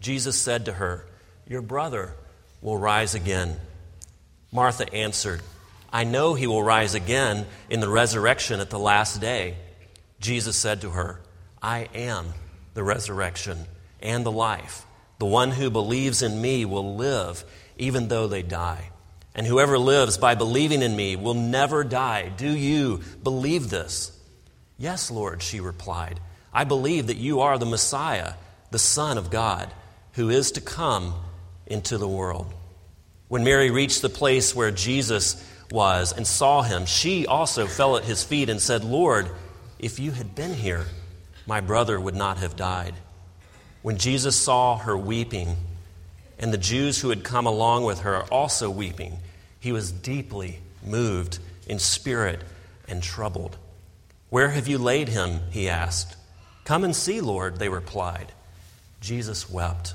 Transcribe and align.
Jesus 0.00 0.38
said 0.38 0.64
to 0.64 0.72
her, 0.72 1.06
Your 1.46 1.62
brother 1.62 2.14
will 2.60 2.76
rise 2.76 3.14
again. 3.14 3.56
Martha 4.52 4.92
answered, 4.92 5.42
I 5.92 6.04
know 6.04 6.34
he 6.34 6.46
will 6.46 6.62
rise 6.62 6.94
again 6.94 7.46
in 7.68 7.80
the 7.80 7.88
resurrection 7.88 8.60
at 8.60 8.70
the 8.70 8.78
last 8.78 9.20
day. 9.20 9.56
Jesus 10.20 10.56
said 10.56 10.82
to 10.82 10.90
her, 10.90 11.20
I 11.62 11.88
am 11.94 12.32
the 12.74 12.82
resurrection 12.82 13.66
and 14.00 14.24
the 14.24 14.32
life. 14.32 14.86
The 15.18 15.26
one 15.26 15.50
who 15.50 15.70
believes 15.70 16.22
in 16.22 16.40
me 16.40 16.64
will 16.64 16.96
live 16.96 17.44
even 17.76 18.08
though 18.08 18.28
they 18.28 18.42
die. 18.42 18.90
And 19.34 19.46
whoever 19.46 19.78
lives 19.78 20.18
by 20.18 20.34
believing 20.34 20.82
in 20.82 20.94
me 20.94 21.16
will 21.16 21.34
never 21.34 21.84
die. 21.84 22.30
Do 22.36 22.50
you 22.50 23.00
believe 23.22 23.70
this? 23.70 24.16
Yes, 24.78 25.10
Lord, 25.10 25.42
she 25.42 25.60
replied. 25.60 26.20
I 26.52 26.64
believe 26.64 27.08
that 27.08 27.16
you 27.16 27.40
are 27.40 27.58
the 27.58 27.66
Messiah, 27.66 28.34
the 28.70 28.78
Son 28.78 29.18
of 29.18 29.30
God, 29.30 29.70
who 30.14 30.30
is 30.30 30.52
to 30.52 30.60
come 30.60 31.14
into 31.66 31.98
the 31.98 32.08
world. 32.08 32.52
When 33.28 33.44
Mary 33.44 33.70
reached 33.70 34.02
the 34.02 34.08
place 34.08 34.54
where 34.54 34.70
Jesus 34.70 35.44
was 35.70 36.12
and 36.12 36.26
saw 36.26 36.62
him, 36.62 36.86
she 36.86 37.26
also 37.26 37.66
fell 37.66 37.96
at 37.96 38.04
his 38.04 38.24
feet 38.24 38.48
and 38.48 38.60
said, 38.60 38.84
Lord, 38.84 39.28
if 39.78 39.98
you 39.98 40.10
had 40.10 40.34
been 40.34 40.54
here, 40.54 40.86
my 41.46 41.60
brother 41.60 41.98
would 41.98 42.16
not 42.16 42.38
have 42.38 42.56
died. 42.56 42.94
When 43.82 43.96
Jesus 43.96 44.36
saw 44.36 44.78
her 44.78 44.96
weeping, 44.96 45.56
and 46.38 46.52
the 46.52 46.58
Jews 46.58 47.00
who 47.00 47.10
had 47.10 47.22
come 47.22 47.46
along 47.46 47.84
with 47.84 48.00
her 48.00 48.22
also 48.24 48.70
weeping, 48.70 49.18
he 49.60 49.72
was 49.72 49.92
deeply 49.92 50.58
moved 50.84 51.38
in 51.66 51.78
spirit 51.78 52.42
and 52.88 53.02
troubled. 53.02 53.56
Where 54.30 54.48
have 54.48 54.66
you 54.66 54.78
laid 54.78 55.08
him? 55.08 55.40
he 55.50 55.68
asked. 55.68 56.16
Come 56.64 56.82
and 56.82 56.96
see, 56.96 57.20
Lord, 57.20 57.58
they 57.58 57.68
replied. 57.68 58.32
Jesus 59.00 59.50
wept. 59.50 59.94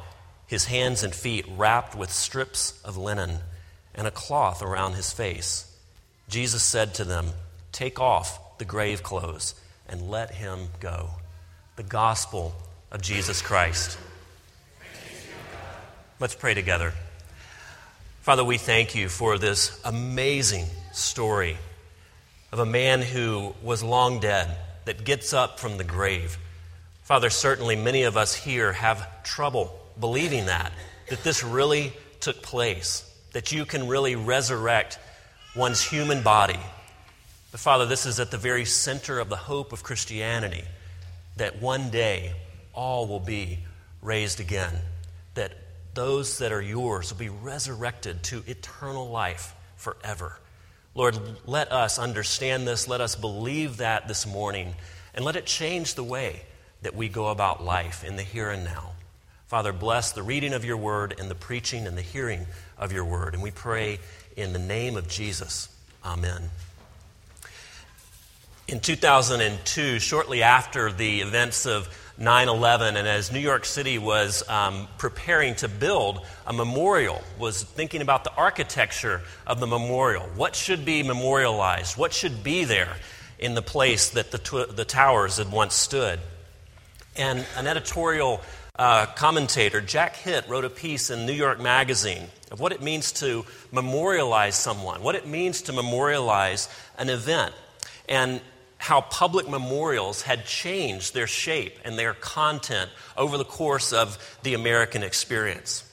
his 0.51 0.65
hands 0.65 1.01
and 1.01 1.15
feet 1.15 1.45
wrapped 1.55 1.95
with 1.95 2.11
strips 2.11 2.77
of 2.83 2.97
linen 2.97 3.37
and 3.95 4.05
a 4.05 4.11
cloth 4.11 4.61
around 4.61 4.95
his 4.95 5.13
face. 5.13 5.73
Jesus 6.27 6.61
said 6.61 6.93
to 6.95 7.05
them, 7.05 7.29
Take 7.71 8.01
off 8.01 8.57
the 8.57 8.65
grave 8.65 9.01
clothes 9.01 9.55
and 9.87 10.11
let 10.11 10.31
him 10.31 10.67
go. 10.81 11.11
The 11.77 11.83
gospel 11.83 12.53
of 12.91 13.01
Jesus 13.01 13.41
Christ. 13.41 13.97
Let's 16.19 16.35
pray 16.35 16.53
together. 16.53 16.91
Father, 18.19 18.43
we 18.43 18.57
thank 18.57 18.93
you 18.93 19.07
for 19.07 19.37
this 19.37 19.79
amazing 19.85 20.65
story 20.91 21.57
of 22.51 22.59
a 22.59 22.65
man 22.65 23.01
who 23.01 23.55
was 23.63 23.83
long 23.83 24.19
dead 24.19 24.57
that 24.83 25.05
gets 25.05 25.31
up 25.31 25.61
from 25.61 25.77
the 25.77 25.85
grave. 25.85 26.37
Father, 27.03 27.29
certainly 27.29 27.77
many 27.77 28.03
of 28.03 28.17
us 28.17 28.35
here 28.35 28.73
have 28.73 29.23
trouble 29.23 29.77
believing 29.99 30.45
that, 30.45 30.71
that 31.09 31.23
this 31.23 31.43
really 31.43 31.93
took 32.19 32.41
place 32.41 33.07
that 33.33 33.51
you 33.51 33.65
can 33.65 33.87
really 33.87 34.15
resurrect 34.15 34.99
one's 35.55 35.81
human 35.81 36.21
body. 36.21 36.59
But 37.51 37.59
Father, 37.59 37.85
this 37.85 38.05
is 38.05 38.19
at 38.19 38.31
the 38.31 38.37
very 38.37 38.65
center 38.65 39.19
of 39.19 39.29
the 39.29 39.35
hope 39.35 39.73
of 39.73 39.83
Christianity 39.83 40.63
that 41.37 41.61
one 41.61 41.89
day 41.89 42.33
all 42.73 43.07
will 43.07 43.19
be 43.19 43.59
raised 44.01 44.39
again, 44.39 44.73
that 45.33 45.53
those 45.93 46.37
that 46.39 46.51
are 46.51 46.61
yours 46.61 47.11
will 47.11 47.19
be 47.19 47.29
resurrected 47.29 48.23
to 48.23 48.43
eternal 48.47 49.09
life 49.09 49.53
forever. 49.75 50.39
Lord, 50.93 51.17
let 51.45 51.71
us 51.71 51.97
understand 51.97 52.67
this. 52.67 52.87
Let 52.87 53.01
us 53.01 53.15
believe 53.15 53.77
that 53.77 54.07
this 54.07 54.25
morning, 54.25 54.75
and 55.13 55.23
let 55.23 55.35
it 55.35 55.45
change 55.45 55.95
the 55.95 56.03
way 56.03 56.43
that 56.81 56.95
we 56.95 57.07
go 57.09 57.27
about 57.27 57.63
life 57.63 58.03
in 58.03 58.15
the 58.15 58.23
here 58.23 58.49
and 58.49 58.63
now. 58.63 58.91
Father, 59.51 59.73
bless 59.73 60.13
the 60.13 60.23
reading 60.23 60.53
of 60.53 60.63
your 60.63 60.77
word 60.77 61.13
and 61.19 61.29
the 61.29 61.35
preaching 61.35 61.85
and 61.85 61.97
the 61.97 62.01
hearing 62.01 62.45
of 62.77 62.93
your 62.93 63.03
word. 63.03 63.33
And 63.33 63.43
we 63.43 63.51
pray 63.51 63.99
in 64.37 64.53
the 64.53 64.59
name 64.59 64.95
of 64.95 65.09
Jesus. 65.09 65.67
Amen. 66.05 66.49
In 68.69 68.79
2002, 68.79 69.99
shortly 69.99 70.41
after 70.41 70.89
the 70.89 71.19
events 71.19 71.65
of 71.65 71.89
9 72.17 72.47
11, 72.47 72.95
and 72.95 73.05
as 73.05 73.29
New 73.29 73.41
York 73.41 73.65
City 73.65 73.97
was 73.97 74.47
um, 74.47 74.87
preparing 74.97 75.55
to 75.55 75.67
build 75.67 76.25
a 76.47 76.53
memorial, 76.53 77.21
was 77.37 77.61
thinking 77.61 78.01
about 78.01 78.23
the 78.23 78.33
architecture 78.35 79.19
of 79.45 79.59
the 79.59 79.67
memorial. 79.67 80.29
What 80.37 80.55
should 80.55 80.85
be 80.85 81.03
memorialized? 81.03 81.97
What 81.97 82.13
should 82.13 82.41
be 82.41 82.63
there 82.63 82.95
in 83.37 83.53
the 83.53 83.61
place 83.61 84.11
that 84.11 84.31
the, 84.31 84.37
tw- 84.37 84.73
the 84.73 84.85
towers 84.85 85.39
had 85.39 85.51
once 85.51 85.75
stood? 85.75 86.21
And 87.17 87.45
an 87.57 87.67
editorial 87.67 88.39
uh, 88.81 89.05
commentator, 89.05 89.79
Jack 89.79 90.15
Hitt, 90.15 90.49
wrote 90.49 90.65
a 90.65 90.69
piece 90.69 91.11
in 91.11 91.27
New 91.27 91.33
York 91.33 91.59
Magazine 91.59 92.29
of 92.49 92.59
what 92.59 92.71
it 92.71 92.81
means 92.81 93.11
to 93.11 93.45
memorialize 93.71 94.55
someone, 94.55 95.03
what 95.03 95.13
it 95.13 95.27
means 95.27 95.61
to 95.63 95.71
memorialize 95.71 96.67
an 96.97 97.07
event, 97.07 97.53
and 98.09 98.41
how 98.79 99.01
public 99.01 99.47
memorials 99.47 100.23
had 100.23 100.47
changed 100.47 101.13
their 101.13 101.27
shape 101.27 101.77
and 101.85 101.99
their 101.99 102.15
content 102.15 102.89
over 103.15 103.37
the 103.37 103.45
course 103.45 103.93
of 103.93 104.17
the 104.41 104.55
American 104.55 105.03
experience. 105.03 105.87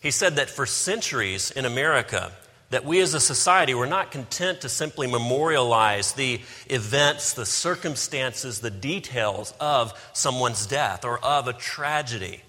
He 0.00 0.10
said 0.10 0.36
that 0.36 0.48
for 0.48 0.64
centuries 0.64 1.50
in 1.50 1.66
America, 1.66 2.32
that 2.72 2.86
we 2.86 3.00
as 3.00 3.12
a 3.12 3.20
society 3.20 3.74
were 3.74 3.86
not 3.86 4.10
content 4.10 4.62
to 4.62 4.68
simply 4.68 5.06
memorialize 5.06 6.12
the 6.12 6.40
events, 6.70 7.34
the 7.34 7.44
circumstances, 7.44 8.60
the 8.60 8.70
details 8.70 9.52
of 9.60 9.92
someone's 10.14 10.66
death 10.66 11.04
or 11.04 11.18
of 11.18 11.48
a 11.48 11.52
tragedy. 11.52 12.40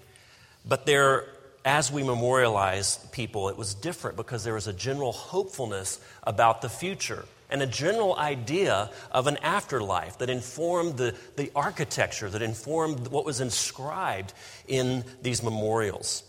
But 0.66 0.86
there, 0.86 1.26
as 1.62 1.92
we 1.92 2.02
memorialize 2.02 2.96
people, 3.12 3.50
it 3.50 3.58
was 3.58 3.74
different 3.74 4.16
because 4.16 4.44
there 4.44 4.54
was 4.54 4.66
a 4.66 4.72
general 4.72 5.12
hopefulness 5.12 6.00
about 6.22 6.62
the 6.62 6.70
future 6.70 7.26
and 7.50 7.60
a 7.60 7.66
general 7.66 8.16
idea 8.16 8.90
of 9.10 9.26
an 9.26 9.36
afterlife 9.42 10.16
that 10.18 10.30
informed 10.30 10.96
the, 10.96 11.14
the 11.36 11.52
architecture, 11.54 12.30
that 12.30 12.40
informed 12.40 13.08
what 13.08 13.26
was 13.26 13.42
inscribed 13.42 14.32
in 14.66 15.04
these 15.20 15.42
memorials. 15.42 16.22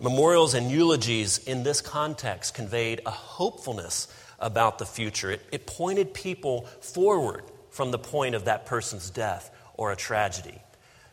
Memorials 0.00 0.54
and 0.54 0.70
eulogies 0.70 1.38
in 1.38 1.62
this 1.62 1.80
context 1.80 2.54
conveyed 2.54 3.00
a 3.06 3.10
hopefulness 3.10 4.08
about 4.38 4.78
the 4.78 4.86
future. 4.86 5.30
It, 5.30 5.46
it, 5.52 5.66
pointed 5.66 6.12
people 6.12 6.62
forward 6.80 7.44
from 7.70 7.90
the 7.90 7.98
point 7.98 8.34
of 8.34 8.46
that 8.46 8.66
person's 8.66 9.10
death 9.10 9.50
or 9.74 9.92
a 9.92 9.96
tragedy. 9.96 10.60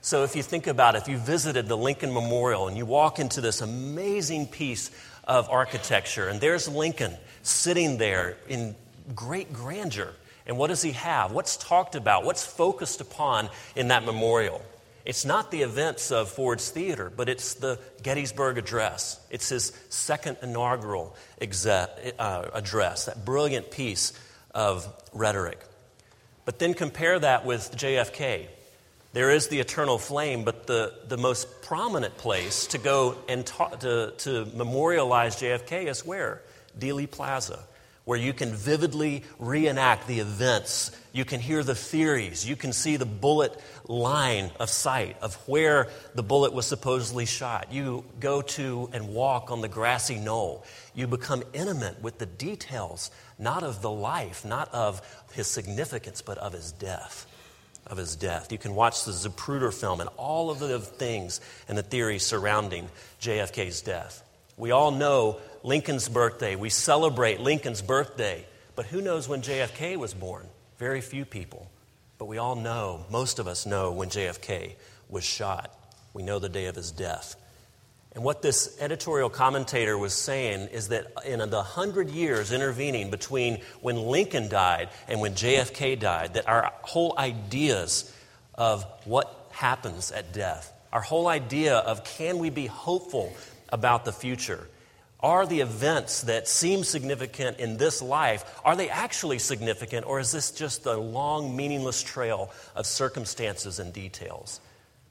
So 0.02 0.24
if 0.24 0.36
you 0.36 0.42
think 0.42 0.66
about 0.66 0.96
it, 0.96 1.04
if 1.04 1.08
you 1.08 1.18
visited 1.18 1.68
the 1.68 1.78
Lincoln 1.78 2.12
Memorial 2.12 2.68
and 2.68 2.76
you 2.76 2.86
walk 2.86 3.20
into 3.20 3.40
this 3.40 3.62
amazing 3.62 4.48
piece 4.48 4.90
of 5.26 5.48
architecture, 5.50 6.28
and 6.28 6.42
there's 6.42 6.68
Lincoln 6.68 7.16
sitting 7.44 7.98
there 7.98 8.38
in 8.50 8.76
great 9.16 9.54
grandeur. 9.54 10.14
And 10.48 10.58
what 10.58 10.68
does 10.68 10.82
he 10.82 10.92
have? 10.94 11.32
What's 11.32 11.56
talked 11.56 11.96
about? 11.96 12.26
What's 12.26 12.46
focused 12.46 13.00
upon 13.00 13.50
in 13.76 13.90
that 13.90 14.04
memorial? 14.04 14.62
It's 15.06 15.26
not 15.26 15.52
the 15.52 15.64
events 15.64 16.12
of 16.12 16.30
Ford's 16.30 16.70
Theater, 16.70 17.12
but 17.16 17.30
it's 17.30 17.56
the 17.56 17.80
Gettysburg 18.04 18.58
Address. 18.58 19.20
It's 19.30 19.50
his 19.50 19.72
second 19.90 20.38
inaugural 20.42 21.16
uh, 21.42 21.88
address, 22.54 23.06
that 23.06 23.26
brilliant 23.26 23.72
piece 23.72 24.14
of 24.54 24.88
rhetoric. 25.14 25.60
But 26.46 26.60
then 26.60 26.74
compare 26.74 27.20
that 27.20 27.46
with 27.46 27.72
JFK. 27.76 28.48
There 29.14 29.32
is 29.32 29.50
the 29.50 29.60
eternal 29.60 29.98
flame, 29.98 30.44
but 30.44 30.68
the, 30.68 30.94
the 31.08 31.18
most 31.18 31.62
prominent 31.64 32.18
place 32.18 32.68
to 32.68 32.78
go 32.78 33.18
and 33.28 33.46
ta- 33.46 33.70
to, 33.70 34.14
to 34.20 34.46
memorialize 34.56 35.36
JFK 35.36 35.88
is 35.88 36.06
where? 36.06 36.42
Dealey 36.80 37.10
Plaza, 37.10 37.60
where 38.12 38.20
you 38.20 38.34
can 38.34 38.54
vividly 38.54 39.24
reenact 39.40 40.06
the 40.06 40.20
events. 40.20 40.92
You 41.14 41.24
can 41.24 41.40
hear 41.40 41.64
the 41.64 41.76
theories. 41.76 42.46
You 42.46 42.58
can 42.58 42.74
see 42.74 42.98
the 42.98 43.06
bullet 43.06 43.58
line 43.88 44.52
of 44.60 44.70
sight 44.70 45.16
of 45.22 45.36
where 45.48 45.88
the 46.14 46.22
bullet 46.22 46.52
was 46.52 46.66
supposedly 46.66 47.26
shot. 47.26 47.72
You 47.72 48.04
go 48.20 48.42
to 48.42 48.90
and 48.92 49.14
walk 49.14 49.50
on 49.50 49.62
the 49.62 49.70
grassy 49.70 50.18
knoll. 50.18 50.66
You 50.94 51.08
become 51.08 51.42
intimate 51.54 52.02
with 52.02 52.18
the 52.20 52.26
details, 52.26 53.12
not 53.40 53.64
of 53.64 53.82
the 53.82 53.90
life, 53.90 54.44
not 54.44 54.68
of 54.74 55.02
his 55.32 55.48
significance, 55.48 56.22
but 56.22 56.38
of 56.38 56.52
his 56.52 56.74
death 56.74 57.26
of 57.88 57.98
his 57.98 58.18
death. 58.18 58.52
You 58.52 58.58
can 58.58 58.76
watch 58.76 59.06
the 59.06 59.12
Zapruder 59.14 59.74
film 59.74 60.02
and 60.02 60.10
all 60.18 60.52
of 60.52 60.60
the 60.60 60.80
things 60.80 61.40
and 61.70 61.78
the 61.78 61.84
theories 61.84 62.26
surrounding 62.26 62.90
JFK's 63.22 63.82
death. 63.82 64.22
We 64.58 64.72
all 64.72 64.92
know 64.92 65.40
Lincoln's 65.64 66.10
birthday. 66.10 66.56
We 66.56 66.70
celebrate 66.70 67.40
Lincoln's 67.40 67.82
birthday. 67.82 68.46
But 68.76 68.86
who 68.86 69.02
knows 69.02 69.28
when 69.28 69.42
JFK 69.42 69.98
was 69.98 70.14
born? 70.14 70.48
Very 70.78 71.02
few 71.02 71.26
people. 71.26 71.70
But 72.18 72.26
we 72.26 72.38
all 72.38 72.56
know, 72.56 73.06
most 73.10 73.40
of 73.40 73.48
us 73.48 73.66
know, 73.66 73.92
when 73.92 74.10
JFK 74.10 74.76
was 75.10 75.24
shot. 75.24 75.74
We 76.14 76.24
know 76.24 76.40
the 76.40 76.50
day 76.50 76.66
of 76.66 76.76
his 76.76 76.92
death. 76.92 77.36
And 78.14 78.24
what 78.24 78.42
this 78.42 78.78
editorial 78.82 79.30
commentator 79.30 79.98
was 79.98 80.14
saying 80.14 80.68
is 80.70 80.90
that 80.90 81.08
in 81.26 81.50
the 81.50 81.64
hundred 81.64 82.10
years 82.10 82.52
intervening 82.52 83.10
between 83.10 83.62
when 83.80 83.96
Lincoln 83.96 84.50
died 84.50 84.90
and 85.08 85.22
when 85.22 85.34
JFK 85.34 85.98
died, 86.00 86.34
that 86.34 86.48
our 86.48 86.74
whole 86.82 87.16
ideas 87.18 88.14
of 88.56 88.84
what 89.06 89.50
happens 89.52 90.12
at 90.12 90.34
death, 90.34 90.74
our 90.92 91.02
whole 91.02 91.28
idea 91.28 91.78
of 91.78 92.04
can 92.04 92.40
we 92.40 92.50
be 92.50 92.68
hopeful 92.68 93.34
about 93.70 94.04
the 94.04 94.12
future, 94.12 94.68
are 95.24 95.46
the 95.46 95.62
events 95.62 96.22
that 96.22 96.48
seem 96.48 96.84
significant 96.84 97.60
in 97.60 97.78
this 97.78 98.02
life, 98.02 98.44
are 98.66 98.76
they 98.76 98.90
actually 98.90 99.40
significant, 99.40 100.06
or 100.08 100.20
is 100.20 100.32
this 100.32 100.52
just 100.52 100.86
a 100.86 100.98
long, 100.98 101.56
meaningless 101.56 102.02
trail 102.02 102.52
of 102.76 102.86
circumstances 102.86 103.80
and 103.80 103.94
details? 103.94 104.60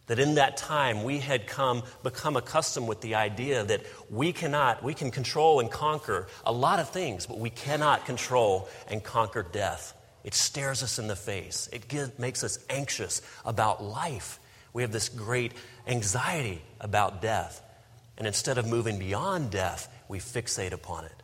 That 0.06 0.18
in 0.18 0.34
that 0.34 0.56
time 0.56 1.04
we 1.04 1.18
had 1.18 1.46
come, 1.46 1.84
become 2.02 2.36
accustomed 2.36 2.88
with 2.88 3.00
the 3.00 3.14
idea 3.14 3.62
that 3.62 3.82
we 4.10 4.32
cannot, 4.32 4.82
we 4.82 4.94
can 4.94 5.12
control 5.12 5.60
and 5.60 5.70
conquer 5.70 6.26
a 6.44 6.52
lot 6.52 6.80
of 6.80 6.90
things, 6.90 7.26
but 7.26 7.38
we 7.38 7.50
cannot 7.50 8.06
control 8.06 8.68
and 8.88 9.04
conquer 9.04 9.44
death. 9.44 9.94
It 10.24 10.34
stares 10.34 10.82
us 10.82 10.98
in 10.98 11.06
the 11.06 11.16
face. 11.16 11.68
It 11.72 11.86
gives, 11.86 12.18
makes 12.18 12.42
us 12.42 12.58
anxious 12.68 13.22
about 13.44 13.82
life. 13.82 14.40
We 14.72 14.82
have 14.82 14.92
this 14.92 15.08
great 15.08 15.52
anxiety 15.86 16.62
about 16.80 17.22
death. 17.22 17.62
And 18.18 18.26
instead 18.26 18.58
of 18.58 18.66
moving 18.66 18.98
beyond 18.98 19.50
death, 19.50 19.88
we 20.10 20.18
fixate 20.18 20.72
upon 20.72 21.04
it. 21.04 21.22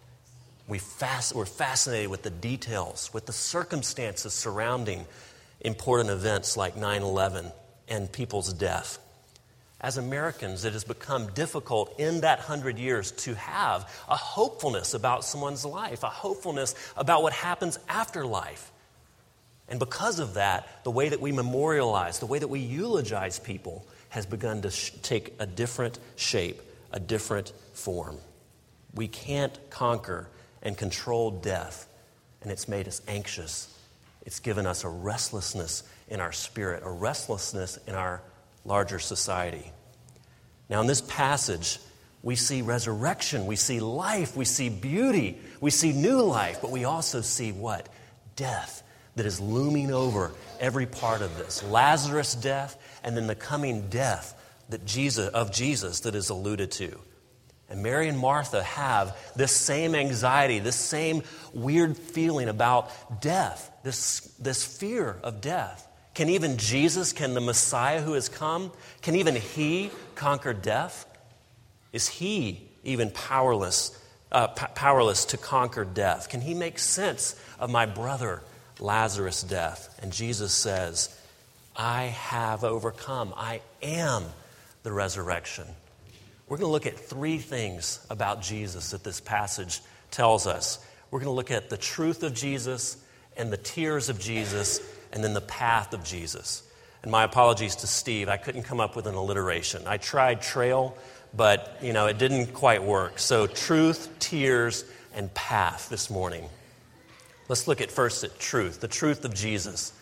We 0.68 0.78
fast, 0.78 1.34
we're 1.34 1.44
fascinated 1.44 2.08
with 2.08 2.22
the 2.22 2.30
details, 2.30 3.10
with 3.12 3.26
the 3.26 3.32
circumstances 3.32 4.32
surrounding 4.32 5.06
important 5.60 6.10
events 6.10 6.56
like 6.56 6.76
9 6.76 7.02
11 7.02 7.52
and 7.88 8.10
people's 8.10 8.52
death. 8.52 8.98
As 9.80 9.98
Americans, 9.98 10.64
it 10.64 10.72
has 10.72 10.84
become 10.84 11.26
difficult 11.32 11.98
in 11.98 12.20
that 12.20 12.38
hundred 12.38 12.78
years 12.78 13.10
to 13.12 13.34
have 13.34 13.82
a 14.08 14.16
hopefulness 14.16 14.94
about 14.94 15.24
someone's 15.24 15.64
life, 15.64 16.02
a 16.02 16.08
hopefulness 16.08 16.74
about 16.96 17.22
what 17.22 17.32
happens 17.32 17.78
after 17.88 18.24
life. 18.24 18.70
And 19.68 19.80
because 19.80 20.20
of 20.20 20.34
that, 20.34 20.84
the 20.84 20.92
way 20.92 21.08
that 21.08 21.20
we 21.20 21.32
memorialize, 21.32 22.20
the 22.20 22.26
way 22.26 22.38
that 22.38 22.48
we 22.48 22.60
eulogize 22.60 23.38
people 23.38 23.84
has 24.10 24.26
begun 24.26 24.62
to 24.62 24.70
sh- 24.70 24.92
take 25.02 25.34
a 25.40 25.46
different 25.46 25.98
shape, 26.14 26.62
a 26.92 27.00
different 27.00 27.52
form. 27.74 28.18
We 28.96 29.06
can't 29.06 29.58
conquer 29.70 30.28
and 30.62 30.76
control 30.76 31.30
death, 31.30 31.86
and 32.42 32.50
it's 32.50 32.66
made 32.66 32.88
us 32.88 33.00
anxious. 33.06 33.72
It's 34.24 34.40
given 34.40 34.66
us 34.66 34.82
a 34.82 34.88
restlessness 34.88 35.84
in 36.08 36.20
our 36.20 36.32
spirit, 36.32 36.82
a 36.84 36.90
restlessness 36.90 37.78
in 37.86 37.94
our 37.94 38.22
larger 38.64 38.98
society. 38.98 39.70
Now, 40.68 40.80
in 40.80 40.88
this 40.88 41.02
passage, 41.02 41.78
we 42.22 42.34
see 42.34 42.62
resurrection, 42.62 43.46
we 43.46 43.54
see 43.54 43.78
life, 43.78 44.36
we 44.36 44.44
see 44.44 44.68
beauty, 44.68 45.38
we 45.60 45.70
see 45.70 45.92
new 45.92 46.22
life, 46.22 46.58
but 46.60 46.72
we 46.72 46.84
also 46.84 47.20
see 47.20 47.52
what? 47.52 47.88
Death 48.34 48.82
that 49.14 49.26
is 49.26 49.40
looming 49.40 49.92
over 49.92 50.32
every 50.58 50.86
part 50.86 51.22
of 51.22 51.36
this. 51.38 51.62
Lazarus' 51.62 52.34
death, 52.34 52.76
and 53.04 53.16
then 53.16 53.26
the 53.26 53.34
coming 53.34 53.88
death 53.88 54.34
that 54.68 54.84
Jesus, 54.84 55.28
of 55.28 55.52
Jesus 55.52 56.00
that 56.00 56.14
is 56.14 56.30
alluded 56.30 56.72
to. 56.72 56.98
And 57.68 57.82
Mary 57.82 58.08
and 58.08 58.18
Martha 58.18 58.62
have 58.62 59.16
this 59.34 59.52
same 59.52 59.94
anxiety, 59.94 60.60
this 60.60 60.76
same 60.76 61.22
weird 61.52 61.96
feeling 61.96 62.48
about 62.48 63.20
death, 63.20 63.70
this, 63.82 64.20
this 64.38 64.64
fear 64.64 65.16
of 65.22 65.40
death. 65.40 65.88
Can 66.14 66.28
even 66.28 66.56
Jesus, 66.56 67.12
can 67.12 67.34
the 67.34 67.40
Messiah 67.40 68.00
who 68.00 68.12
has 68.12 68.28
come, 68.28 68.72
can 69.02 69.16
even 69.16 69.34
he 69.34 69.90
conquer 70.14 70.54
death? 70.54 71.06
Is 71.92 72.08
he 72.08 72.62
even 72.84 73.10
powerless, 73.10 73.98
uh, 74.30 74.46
p- 74.46 74.66
powerless 74.74 75.24
to 75.26 75.36
conquer 75.36 75.84
death? 75.84 76.28
Can 76.28 76.40
he 76.40 76.54
make 76.54 76.78
sense 76.78 77.34
of 77.58 77.68
my 77.68 77.84
brother 77.84 78.42
Lazarus' 78.78 79.42
death? 79.42 79.98
And 80.00 80.12
Jesus 80.12 80.54
says, 80.54 81.14
I 81.74 82.04
have 82.04 82.64
overcome. 82.64 83.34
I 83.36 83.60
am 83.82 84.24
the 84.84 84.92
resurrection. 84.92 85.66
We're 86.48 86.58
going 86.58 86.68
to 86.68 86.72
look 86.72 86.86
at 86.86 86.98
three 86.98 87.38
things 87.38 88.04
about 88.08 88.40
Jesus 88.40 88.90
that 88.90 89.02
this 89.02 89.20
passage 89.20 89.80
tells 90.10 90.46
us. 90.46 90.78
We're 91.10 91.18
going 91.18 91.30
to 91.30 91.34
look 91.34 91.50
at 91.50 91.70
the 91.70 91.76
truth 91.76 92.22
of 92.22 92.34
Jesus 92.34 92.96
and 93.36 93.52
the 93.52 93.56
tears 93.56 94.08
of 94.08 94.20
Jesus 94.20 94.80
and 95.12 95.24
then 95.24 95.34
the 95.34 95.40
path 95.40 95.92
of 95.92 96.04
Jesus. 96.04 96.62
And 97.02 97.10
my 97.10 97.24
apologies 97.24 97.76
to 97.76 97.86
Steve, 97.86 98.28
I 98.28 98.36
couldn't 98.36 98.62
come 98.62 98.80
up 98.80 98.96
with 98.96 99.06
an 99.06 99.14
alliteration. 99.14 99.82
I 99.86 99.96
tried 99.96 100.40
trail, 100.40 100.96
but 101.34 101.78
you 101.82 101.92
know, 101.92 102.06
it 102.06 102.18
didn't 102.18 102.54
quite 102.54 102.82
work. 102.82 103.18
So 103.18 103.46
truth, 103.46 104.08
tears, 104.18 104.84
and 105.14 105.32
path 105.34 105.88
this 105.88 106.10
morning. 106.10 106.48
Let's 107.48 107.66
look 107.68 107.80
at 107.80 107.90
first 107.90 108.24
at 108.24 108.38
truth, 108.38 108.80
the 108.80 108.88
truth 108.88 109.24
of 109.24 109.34
Jesus. 109.34 109.92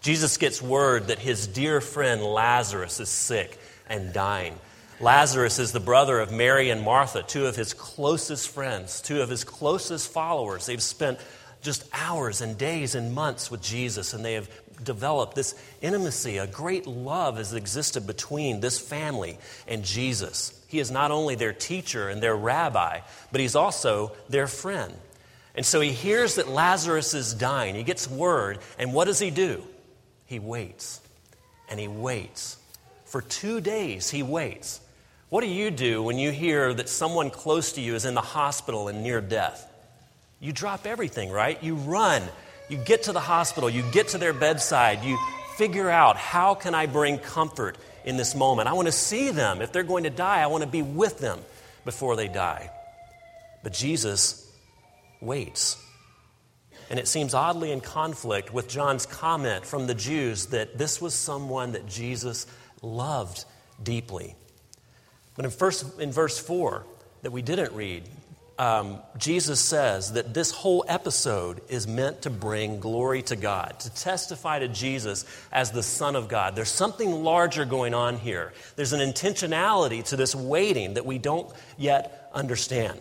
Jesus 0.00 0.36
gets 0.36 0.62
word 0.62 1.08
that 1.08 1.18
his 1.18 1.46
dear 1.46 1.80
friend 1.80 2.22
Lazarus 2.22 3.00
is 3.00 3.08
sick 3.08 3.58
and 3.88 4.12
dying. 4.12 4.54
Lazarus 5.00 5.60
is 5.60 5.70
the 5.70 5.80
brother 5.80 6.18
of 6.18 6.32
Mary 6.32 6.70
and 6.70 6.82
Martha, 6.82 7.22
two 7.22 7.46
of 7.46 7.54
his 7.54 7.72
closest 7.72 8.48
friends, 8.48 9.00
two 9.00 9.22
of 9.22 9.28
his 9.28 9.44
closest 9.44 10.12
followers. 10.12 10.66
They've 10.66 10.82
spent 10.82 11.20
just 11.62 11.84
hours 11.92 12.40
and 12.40 12.58
days 12.58 12.96
and 12.96 13.14
months 13.14 13.50
with 13.50 13.62
Jesus, 13.62 14.12
and 14.12 14.24
they 14.24 14.34
have 14.34 14.50
developed 14.82 15.36
this 15.36 15.54
intimacy. 15.80 16.38
A 16.38 16.48
great 16.48 16.86
love 16.86 17.36
has 17.36 17.52
existed 17.52 18.06
between 18.06 18.60
this 18.60 18.78
family 18.80 19.38
and 19.68 19.84
Jesus. 19.84 20.52
He 20.66 20.80
is 20.80 20.90
not 20.90 21.12
only 21.12 21.36
their 21.36 21.52
teacher 21.52 22.08
and 22.08 22.20
their 22.20 22.36
rabbi, 22.36 23.00
but 23.30 23.40
he's 23.40 23.56
also 23.56 24.12
their 24.28 24.48
friend. 24.48 24.94
And 25.54 25.64
so 25.64 25.80
he 25.80 25.92
hears 25.92 26.36
that 26.36 26.48
Lazarus 26.48 27.14
is 27.14 27.34
dying. 27.34 27.76
He 27.76 27.84
gets 27.84 28.08
word, 28.08 28.58
and 28.78 28.92
what 28.92 29.06
does 29.06 29.18
he 29.20 29.30
do? 29.30 29.62
He 30.26 30.40
waits. 30.40 31.00
And 31.68 31.78
he 31.78 31.88
waits. 31.88 32.56
For 33.04 33.22
two 33.22 33.60
days, 33.60 34.10
he 34.10 34.22
waits. 34.22 34.80
What 35.28 35.42
do 35.42 35.48
you 35.48 35.70
do 35.70 36.02
when 36.02 36.18
you 36.18 36.30
hear 36.30 36.72
that 36.72 36.88
someone 36.88 37.30
close 37.30 37.72
to 37.72 37.82
you 37.82 37.94
is 37.94 38.06
in 38.06 38.14
the 38.14 38.22
hospital 38.22 38.88
and 38.88 39.02
near 39.02 39.20
death? 39.20 39.70
You 40.40 40.52
drop 40.52 40.86
everything, 40.86 41.30
right? 41.30 41.62
You 41.62 41.74
run. 41.74 42.22
You 42.68 42.78
get 42.78 43.04
to 43.04 43.12
the 43.12 43.20
hospital. 43.20 43.68
You 43.68 43.82
get 43.92 44.08
to 44.08 44.18
their 44.18 44.32
bedside. 44.32 45.04
You 45.04 45.18
figure 45.56 45.90
out 45.90 46.16
how 46.16 46.54
can 46.54 46.74
I 46.74 46.86
bring 46.86 47.18
comfort 47.18 47.76
in 48.04 48.16
this 48.16 48.34
moment? 48.34 48.68
I 48.68 48.72
want 48.72 48.86
to 48.86 48.92
see 48.92 49.30
them. 49.30 49.60
If 49.60 49.72
they're 49.72 49.82
going 49.82 50.04
to 50.04 50.10
die, 50.10 50.40
I 50.40 50.46
want 50.46 50.64
to 50.64 50.70
be 50.70 50.82
with 50.82 51.18
them 51.18 51.40
before 51.84 52.16
they 52.16 52.28
die. 52.28 52.70
But 53.62 53.72
Jesus 53.72 54.50
waits. 55.20 55.76
And 56.88 56.98
it 56.98 57.06
seems 57.06 57.34
oddly 57.34 57.70
in 57.70 57.82
conflict 57.82 58.54
with 58.54 58.66
John's 58.66 59.04
comment 59.04 59.66
from 59.66 59.86
the 59.86 59.94
Jews 59.94 60.46
that 60.46 60.78
this 60.78 61.02
was 61.02 61.12
someone 61.12 61.72
that 61.72 61.86
Jesus 61.86 62.46
loved 62.80 63.44
deeply. 63.82 64.36
But 65.38 65.44
in, 65.44 65.52
first, 65.52 66.00
in 66.00 66.10
verse 66.10 66.36
4 66.36 66.84
that 67.22 67.30
we 67.30 67.42
didn't 67.42 67.72
read, 67.72 68.02
um, 68.58 68.98
Jesus 69.16 69.60
says 69.60 70.14
that 70.14 70.34
this 70.34 70.50
whole 70.50 70.84
episode 70.88 71.60
is 71.68 71.86
meant 71.86 72.22
to 72.22 72.30
bring 72.30 72.80
glory 72.80 73.22
to 73.22 73.36
God, 73.36 73.78
to 73.78 73.94
testify 73.94 74.58
to 74.58 74.66
Jesus 74.66 75.24
as 75.52 75.70
the 75.70 75.84
Son 75.84 76.16
of 76.16 76.26
God. 76.26 76.56
There's 76.56 76.68
something 76.68 77.22
larger 77.22 77.64
going 77.64 77.94
on 77.94 78.18
here. 78.18 78.52
There's 78.74 78.92
an 78.92 78.98
intentionality 78.98 80.04
to 80.06 80.16
this 80.16 80.34
waiting 80.34 80.94
that 80.94 81.06
we 81.06 81.18
don't 81.18 81.48
yet 81.76 82.30
understand. 82.34 82.98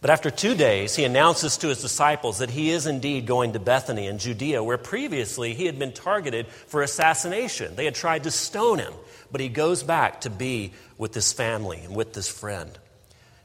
But 0.00 0.10
after 0.10 0.30
two 0.30 0.54
days, 0.54 0.94
he 0.94 1.04
announces 1.04 1.56
to 1.56 1.68
his 1.68 1.82
disciples 1.82 2.38
that 2.38 2.50
he 2.50 2.70
is 2.70 2.86
indeed 2.86 3.26
going 3.26 3.54
to 3.54 3.58
Bethany 3.58 4.06
in 4.06 4.18
Judea, 4.18 4.62
where 4.62 4.78
previously 4.78 5.54
he 5.54 5.66
had 5.66 5.78
been 5.78 5.92
targeted 5.92 6.46
for 6.46 6.82
assassination. 6.82 7.74
They 7.74 7.84
had 7.84 7.96
tried 7.96 8.22
to 8.24 8.30
stone 8.30 8.78
him, 8.78 8.92
but 9.32 9.40
he 9.40 9.48
goes 9.48 9.82
back 9.82 10.20
to 10.20 10.30
be 10.30 10.72
with 10.98 11.14
his 11.14 11.32
family 11.32 11.80
and 11.80 11.96
with 11.96 12.14
his 12.14 12.28
friend. 12.28 12.70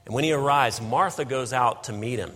And 0.06 0.14
when 0.14 0.24
he 0.24 0.32
arrives, 0.32 0.80
Martha 0.80 1.26
goes 1.26 1.54
out 1.54 1.86
to 1.86 1.94
meet 1.94 2.20
him. 2.20 2.32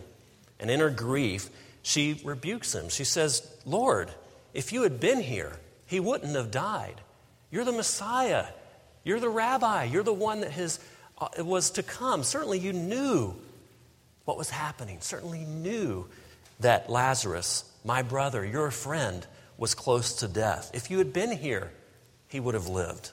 And 0.60 0.72
in 0.72 0.80
her 0.80 0.90
grief, 0.90 1.50
she 1.84 2.20
rebukes 2.24 2.74
him. 2.74 2.90
She 2.90 3.04
says, 3.04 3.48
Lord, 3.66 4.10
if 4.54 4.74
you 4.74 4.82
had 4.82 5.00
been 5.00 5.22
here, 5.22 5.54
he 5.86 6.00
wouldn't 6.00 6.36
have 6.36 6.50
died. 6.50 7.02
You're 7.52 7.66
the 7.66 7.72
Messiah. 7.72 8.46
You're 9.04 9.20
the 9.20 9.30
rabbi. 9.30 9.84
You're 9.84 10.04
the 10.04 10.12
one 10.12 10.42
that 10.42 10.52
has, 10.52 10.80
uh, 11.20 11.44
was 11.44 11.70
to 11.72 11.84
come. 11.84 12.24
Certainly 12.24 12.60
you 12.60 12.74
knew 12.74 13.36
what 14.28 14.38
was 14.38 14.50
happening. 14.50 14.98
Certainly 15.00 15.46
knew 15.46 16.06
that 16.60 16.90
Lazarus, 16.90 17.64
my 17.86 18.02
brother, 18.02 18.46
your 18.46 18.72
friend, 18.72 19.26
was 19.58 19.74
close 19.74 20.16
to 20.16 20.28
death. 20.28 20.70
If 20.74 20.92
you 20.92 20.98
had 20.98 21.14
been 21.14 21.32
here, 21.32 21.72
he 22.28 22.42
would 22.42 22.54
have 22.54 22.68
lived. 22.68 23.12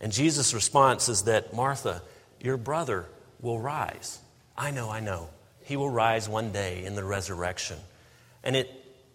And 0.00 0.10
Jesus' 0.10 0.54
response 0.54 1.10
is 1.10 1.24
that, 1.24 1.52
Martha, 1.52 2.00
your 2.40 2.56
brother 2.56 3.04
will 3.42 3.60
rise. 3.60 4.18
I 4.56 4.70
know, 4.70 4.88
I 4.88 5.00
know. 5.00 5.28
He 5.64 5.76
will 5.76 5.90
rise 5.90 6.30
one 6.30 6.50
day 6.50 6.82
in 6.82 6.94
the 6.94 7.04
resurrection. 7.04 7.76
And 8.42 8.56
it, 8.56 8.70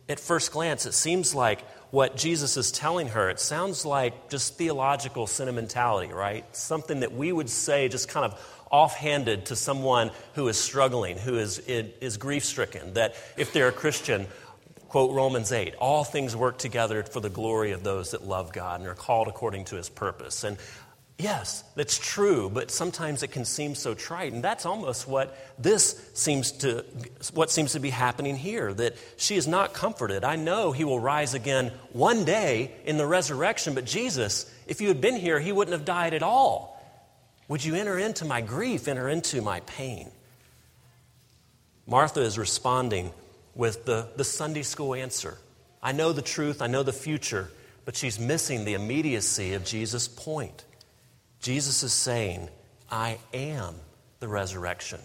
at 0.08 0.20
first 0.20 0.51
glance, 0.51 0.86
it 0.86 0.93
seems 0.93 1.34
like 1.34 1.63
what 1.91 2.15
Jesus 2.15 2.57
is 2.57 2.71
telling 2.71 3.10
her, 3.10 3.29
it 3.29 3.39
sounds 3.39 3.86
like 3.86 4.29
just 4.29 4.57
theological 4.57 5.27
sentimentality, 5.27 6.12
right? 6.12 6.43
Something 6.55 7.01
that 7.01 7.13
we 7.13 7.31
would 7.31 7.50
say 7.50 7.89
just 7.89 8.07
kind 8.07 8.25
of 8.25 8.39
offhanded 8.71 9.48
to 9.48 9.55
someone 9.55 10.10
who 10.33 10.48
is 10.48 10.57
struggling, 10.57 11.17
who 11.17 11.38
is, 11.38 11.60
is 11.60 12.15
grief 12.15 12.45
stricken, 12.45 12.93
that 12.93 13.15
if 13.38 13.51
they're 13.51 13.67
a 13.67 13.74
Christian, 13.74 14.25
quote 14.88 15.12
Romans 15.12 15.51
8, 15.51 15.75
all 15.75 16.05
things 16.05 16.36
work 16.36 16.57
together 16.57 17.03
for 17.03 17.19
the 17.19 17.29
glory 17.29 17.74
of 17.74 17.83
those 17.83 18.12
that 18.12 18.25
love 18.25 18.53
God 18.53 18.79
and 18.79 18.89
are 18.89 18.95
called 18.95 19.27
according 19.27 19.65
to 19.65 19.75
his 19.75 19.89
purpose. 19.89 20.45
And 20.45 20.57
Yes, 21.21 21.63
that's 21.75 21.99
true, 21.99 22.49
but 22.49 22.71
sometimes 22.71 23.21
it 23.21 23.31
can 23.31 23.45
seem 23.45 23.75
so 23.75 23.93
trite. 23.93 24.33
And 24.33 24.43
that's 24.43 24.65
almost 24.65 25.07
what 25.07 25.37
this 25.59 26.09
seems 26.15 26.51
to 26.53 26.83
what 27.33 27.51
seems 27.51 27.73
to 27.73 27.79
be 27.79 27.91
happening 27.91 28.35
here 28.35 28.73
that 28.73 28.95
she 29.17 29.35
is 29.35 29.47
not 29.47 29.73
comforted. 29.73 30.23
I 30.23 30.35
know 30.35 30.71
he 30.71 30.83
will 30.83 30.99
rise 30.99 31.35
again 31.35 31.73
one 31.93 32.25
day 32.25 32.71
in 32.85 32.97
the 32.97 33.05
resurrection, 33.05 33.75
but 33.75 33.85
Jesus, 33.85 34.51
if 34.65 34.81
you 34.81 34.87
had 34.87 34.99
been 34.99 35.15
here, 35.15 35.39
he 35.39 35.51
wouldn't 35.51 35.73
have 35.77 35.85
died 35.85 36.15
at 36.15 36.23
all. 36.23 36.81
Would 37.47 37.63
you 37.63 37.75
enter 37.75 37.99
into 37.99 38.25
my 38.25 38.41
grief, 38.41 38.87
enter 38.87 39.07
into 39.07 39.43
my 39.43 39.59
pain? 39.61 40.09
Martha 41.85 42.21
is 42.21 42.39
responding 42.39 43.11
with 43.53 43.85
the, 43.85 44.07
the 44.15 44.23
Sunday 44.23 44.63
school 44.63 44.95
answer. 44.95 45.37
I 45.83 45.91
know 45.91 46.13
the 46.13 46.23
truth, 46.23 46.63
I 46.63 46.67
know 46.67 46.81
the 46.81 46.93
future, 46.93 47.51
but 47.85 47.95
she's 47.95 48.19
missing 48.19 48.65
the 48.65 48.73
immediacy 48.73 49.53
of 49.53 49.65
Jesus' 49.65 50.07
point. 50.07 50.65
Jesus 51.41 51.81
is 51.81 51.91
saying, 51.91 52.50
I 52.89 53.17
am 53.33 53.75
the 54.19 54.27
resurrection. 54.27 55.00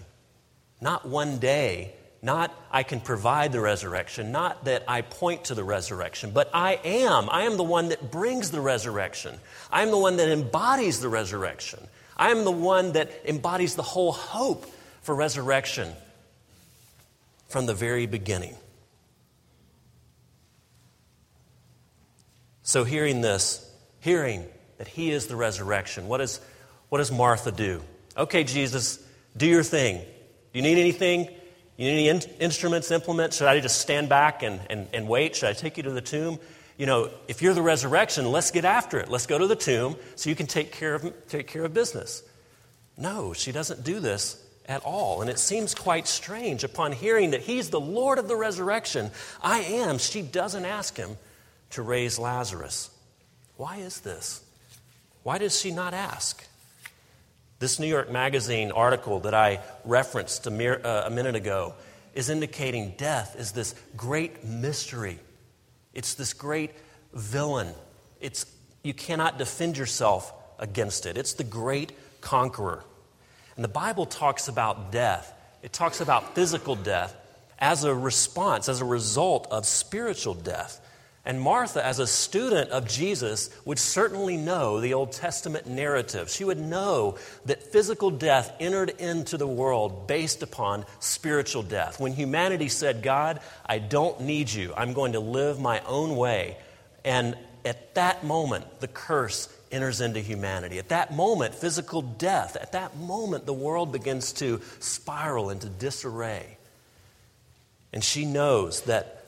Not 0.80 1.06
one 1.06 1.38
day, 1.38 1.94
not 2.20 2.54
I 2.70 2.82
can 2.82 3.00
provide 3.00 3.52
the 3.52 3.60
resurrection, 3.60 4.32
not 4.32 4.66
that 4.66 4.84
I 4.86 5.00
point 5.00 5.44
to 5.44 5.54
the 5.54 5.64
resurrection, 5.64 6.32
but 6.32 6.50
I 6.52 6.78
am. 6.84 7.28
I 7.30 7.42
am 7.42 7.56
the 7.56 7.64
one 7.64 7.88
that 7.88 8.10
brings 8.10 8.50
the 8.50 8.60
resurrection. 8.60 9.38
I 9.70 9.82
am 9.82 9.90
the 9.90 9.98
one 9.98 10.18
that 10.18 10.28
embodies 10.28 11.00
the 11.00 11.08
resurrection. 11.08 11.80
I 12.16 12.30
am 12.30 12.44
the 12.44 12.52
one 12.52 12.92
that 12.92 13.10
embodies 13.24 13.74
the 13.74 13.82
whole 13.82 14.12
hope 14.12 14.66
for 15.02 15.14
resurrection 15.14 15.92
from 17.48 17.66
the 17.66 17.74
very 17.74 18.06
beginning. 18.06 18.56
So, 22.62 22.82
hearing 22.82 23.20
this, 23.20 23.70
hearing 24.00 24.44
that 24.78 24.88
He 24.88 25.10
is 25.10 25.26
the 25.26 25.36
resurrection. 25.36 26.08
What, 26.08 26.20
is, 26.20 26.40
what 26.88 26.98
does 26.98 27.12
Martha 27.12 27.52
do? 27.52 27.82
Okay, 28.16 28.44
Jesus, 28.44 29.04
do 29.36 29.46
your 29.46 29.62
thing. 29.62 29.98
Do 29.98 30.58
you 30.58 30.62
need 30.62 30.78
anything? 30.78 31.28
You 31.76 31.90
need 31.90 31.92
any 31.92 32.08
in- 32.08 32.40
instruments, 32.40 32.90
implements? 32.90 33.36
Should 33.36 33.48
I 33.48 33.60
just 33.60 33.80
stand 33.80 34.08
back 34.08 34.42
and, 34.42 34.60
and, 34.70 34.88
and 34.92 35.08
wait? 35.08 35.36
Should 35.36 35.50
I 35.50 35.52
take 35.52 35.76
you 35.76 35.82
to 35.82 35.90
the 35.90 36.00
tomb? 36.00 36.38
You 36.78 36.86
know, 36.86 37.10
if 37.28 37.42
you're 37.42 37.54
the 37.54 37.62
resurrection, 37.62 38.30
let's 38.30 38.50
get 38.50 38.64
after 38.64 38.98
it. 38.98 39.10
Let's 39.10 39.26
go 39.26 39.38
to 39.38 39.46
the 39.46 39.56
tomb 39.56 39.96
so 40.14 40.30
you 40.30 40.36
can 40.36 40.46
take 40.46 40.72
care 40.72 40.94
of, 40.94 41.28
take 41.28 41.46
care 41.46 41.64
of 41.64 41.74
business. 41.74 42.22
No, 42.98 43.32
she 43.32 43.52
doesn't 43.52 43.84
do 43.84 44.00
this 44.00 44.42
at 44.66 44.82
all. 44.84 45.20
And 45.20 45.30
it 45.30 45.38
seems 45.38 45.74
quite 45.74 46.06
strange 46.06 46.64
upon 46.64 46.92
hearing 46.92 47.30
that 47.30 47.42
he's 47.42 47.70
the 47.70 47.80
Lord 47.80 48.18
of 48.18 48.28
the 48.28 48.36
resurrection. 48.36 49.10
I 49.42 49.60
am. 49.60 49.98
She 49.98 50.22
doesn't 50.22 50.64
ask 50.64 50.96
him 50.96 51.16
to 51.70 51.82
raise 51.82 52.18
Lazarus. 52.18 52.90
Why 53.56 53.76
is 53.76 54.00
this? 54.00 54.42
Why 55.26 55.38
does 55.38 55.58
she 55.58 55.72
not 55.72 55.92
ask? 55.92 56.46
This 57.58 57.80
New 57.80 57.88
York 57.88 58.12
Magazine 58.12 58.70
article 58.70 59.18
that 59.20 59.34
I 59.34 59.58
referenced 59.84 60.46
a, 60.46 60.52
mere, 60.52 60.80
uh, 60.84 61.02
a 61.06 61.10
minute 61.10 61.34
ago 61.34 61.74
is 62.14 62.30
indicating 62.30 62.94
death 62.96 63.34
is 63.36 63.50
this 63.50 63.74
great 63.96 64.44
mystery. 64.44 65.18
It's 65.92 66.14
this 66.14 66.32
great 66.32 66.70
villain. 67.12 67.74
It's, 68.20 68.46
you 68.84 68.94
cannot 68.94 69.36
defend 69.36 69.76
yourself 69.76 70.32
against 70.60 71.06
it. 71.06 71.18
It's 71.18 71.32
the 71.32 71.42
great 71.42 71.90
conqueror. 72.20 72.84
And 73.56 73.64
the 73.64 73.68
Bible 73.68 74.06
talks 74.06 74.46
about 74.46 74.92
death, 74.92 75.34
it 75.60 75.72
talks 75.72 76.00
about 76.00 76.36
physical 76.36 76.76
death 76.76 77.16
as 77.58 77.82
a 77.82 77.92
response, 77.92 78.68
as 78.68 78.80
a 78.80 78.84
result 78.84 79.48
of 79.50 79.66
spiritual 79.66 80.34
death. 80.34 80.80
And 81.26 81.40
Martha, 81.40 81.84
as 81.84 81.98
a 81.98 82.06
student 82.06 82.70
of 82.70 82.86
Jesus, 82.86 83.50
would 83.64 83.80
certainly 83.80 84.36
know 84.36 84.80
the 84.80 84.94
Old 84.94 85.10
Testament 85.10 85.66
narrative. 85.66 86.30
She 86.30 86.44
would 86.44 86.60
know 86.60 87.18
that 87.46 87.64
physical 87.64 88.12
death 88.12 88.54
entered 88.60 88.90
into 89.00 89.36
the 89.36 89.46
world 89.46 90.06
based 90.06 90.44
upon 90.44 90.86
spiritual 91.00 91.64
death. 91.64 91.98
When 91.98 92.12
humanity 92.12 92.68
said, 92.68 93.02
God, 93.02 93.40
I 93.66 93.80
don't 93.80 94.20
need 94.20 94.52
you, 94.52 94.72
I'm 94.76 94.92
going 94.92 95.14
to 95.14 95.20
live 95.20 95.58
my 95.58 95.80
own 95.80 96.14
way. 96.14 96.58
And 97.04 97.36
at 97.64 97.96
that 97.96 98.22
moment, 98.22 98.78
the 98.78 98.86
curse 98.86 99.52
enters 99.72 100.00
into 100.00 100.20
humanity. 100.20 100.78
At 100.78 100.90
that 100.90 101.12
moment, 101.12 101.56
physical 101.56 102.02
death, 102.02 102.54
at 102.54 102.70
that 102.70 102.96
moment, 102.96 103.46
the 103.46 103.52
world 103.52 103.90
begins 103.90 104.32
to 104.34 104.60
spiral 104.78 105.50
into 105.50 105.68
disarray. 105.68 106.56
And 107.92 108.04
she 108.04 108.24
knows 108.24 108.82
that 108.82 109.25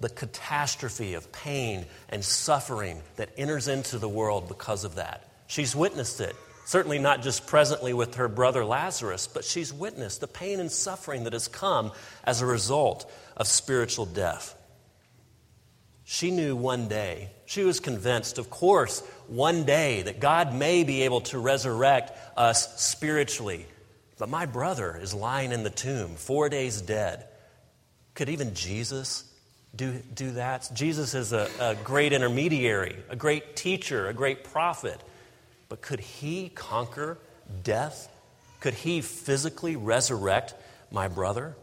the 0.00 0.08
catastrophe 0.08 1.14
of 1.14 1.32
pain 1.32 1.86
and 2.08 2.24
suffering 2.24 3.00
that 3.16 3.30
enters 3.36 3.68
into 3.68 3.98
the 3.98 4.08
world 4.08 4.48
because 4.48 4.84
of 4.84 4.96
that. 4.96 5.28
She's 5.46 5.74
witnessed 5.74 6.20
it. 6.20 6.36
Certainly 6.66 6.98
not 6.98 7.22
just 7.22 7.46
presently 7.46 7.92
with 7.94 8.16
her 8.16 8.28
brother 8.28 8.64
Lazarus, 8.64 9.28
but 9.28 9.44
she's 9.44 9.72
witnessed 9.72 10.20
the 10.20 10.26
pain 10.26 10.58
and 10.58 10.70
suffering 10.70 11.24
that 11.24 11.32
has 11.32 11.46
come 11.46 11.92
as 12.24 12.42
a 12.42 12.46
result 12.46 13.10
of 13.36 13.46
spiritual 13.46 14.04
death. 14.04 14.54
She 16.02 16.30
knew 16.30 16.56
one 16.56 16.88
day, 16.88 17.30
she 17.46 17.64
was 17.64 17.80
convinced, 17.80 18.38
of 18.38 18.50
course, 18.50 19.00
one 19.28 19.64
day 19.64 20.02
that 20.02 20.20
God 20.20 20.54
may 20.54 20.84
be 20.84 21.02
able 21.02 21.20
to 21.22 21.38
resurrect 21.38 22.12
us 22.36 22.80
spiritually. 22.80 23.66
But 24.18 24.28
my 24.28 24.46
brother 24.46 24.98
is 25.00 25.14
lying 25.14 25.52
in 25.52 25.62
the 25.62 25.70
tomb, 25.70 26.16
four 26.16 26.48
days 26.48 26.80
dead. 26.80 27.26
Could 28.14 28.28
even 28.28 28.54
Jesus 28.54 29.25
do, 29.76 29.92
do 30.14 30.32
that. 30.32 30.70
Jesus 30.74 31.14
is 31.14 31.32
a, 31.32 31.48
a 31.60 31.74
great 31.74 32.12
intermediary, 32.12 32.96
a 33.08 33.16
great 33.16 33.56
teacher, 33.56 34.08
a 34.08 34.14
great 34.14 34.44
prophet. 34.44 35.00
But 35.68 35.82
could 35.82 36.00
he 36.00 36.48
conquer 36.48 37.18
death? 37.62 38.08
Could 38.60 38.74
he 38.74 39.00
physically 39.00 39.76
resurrect 39.76 40.54
my 40.90 41.08
brother? 41.08 41.56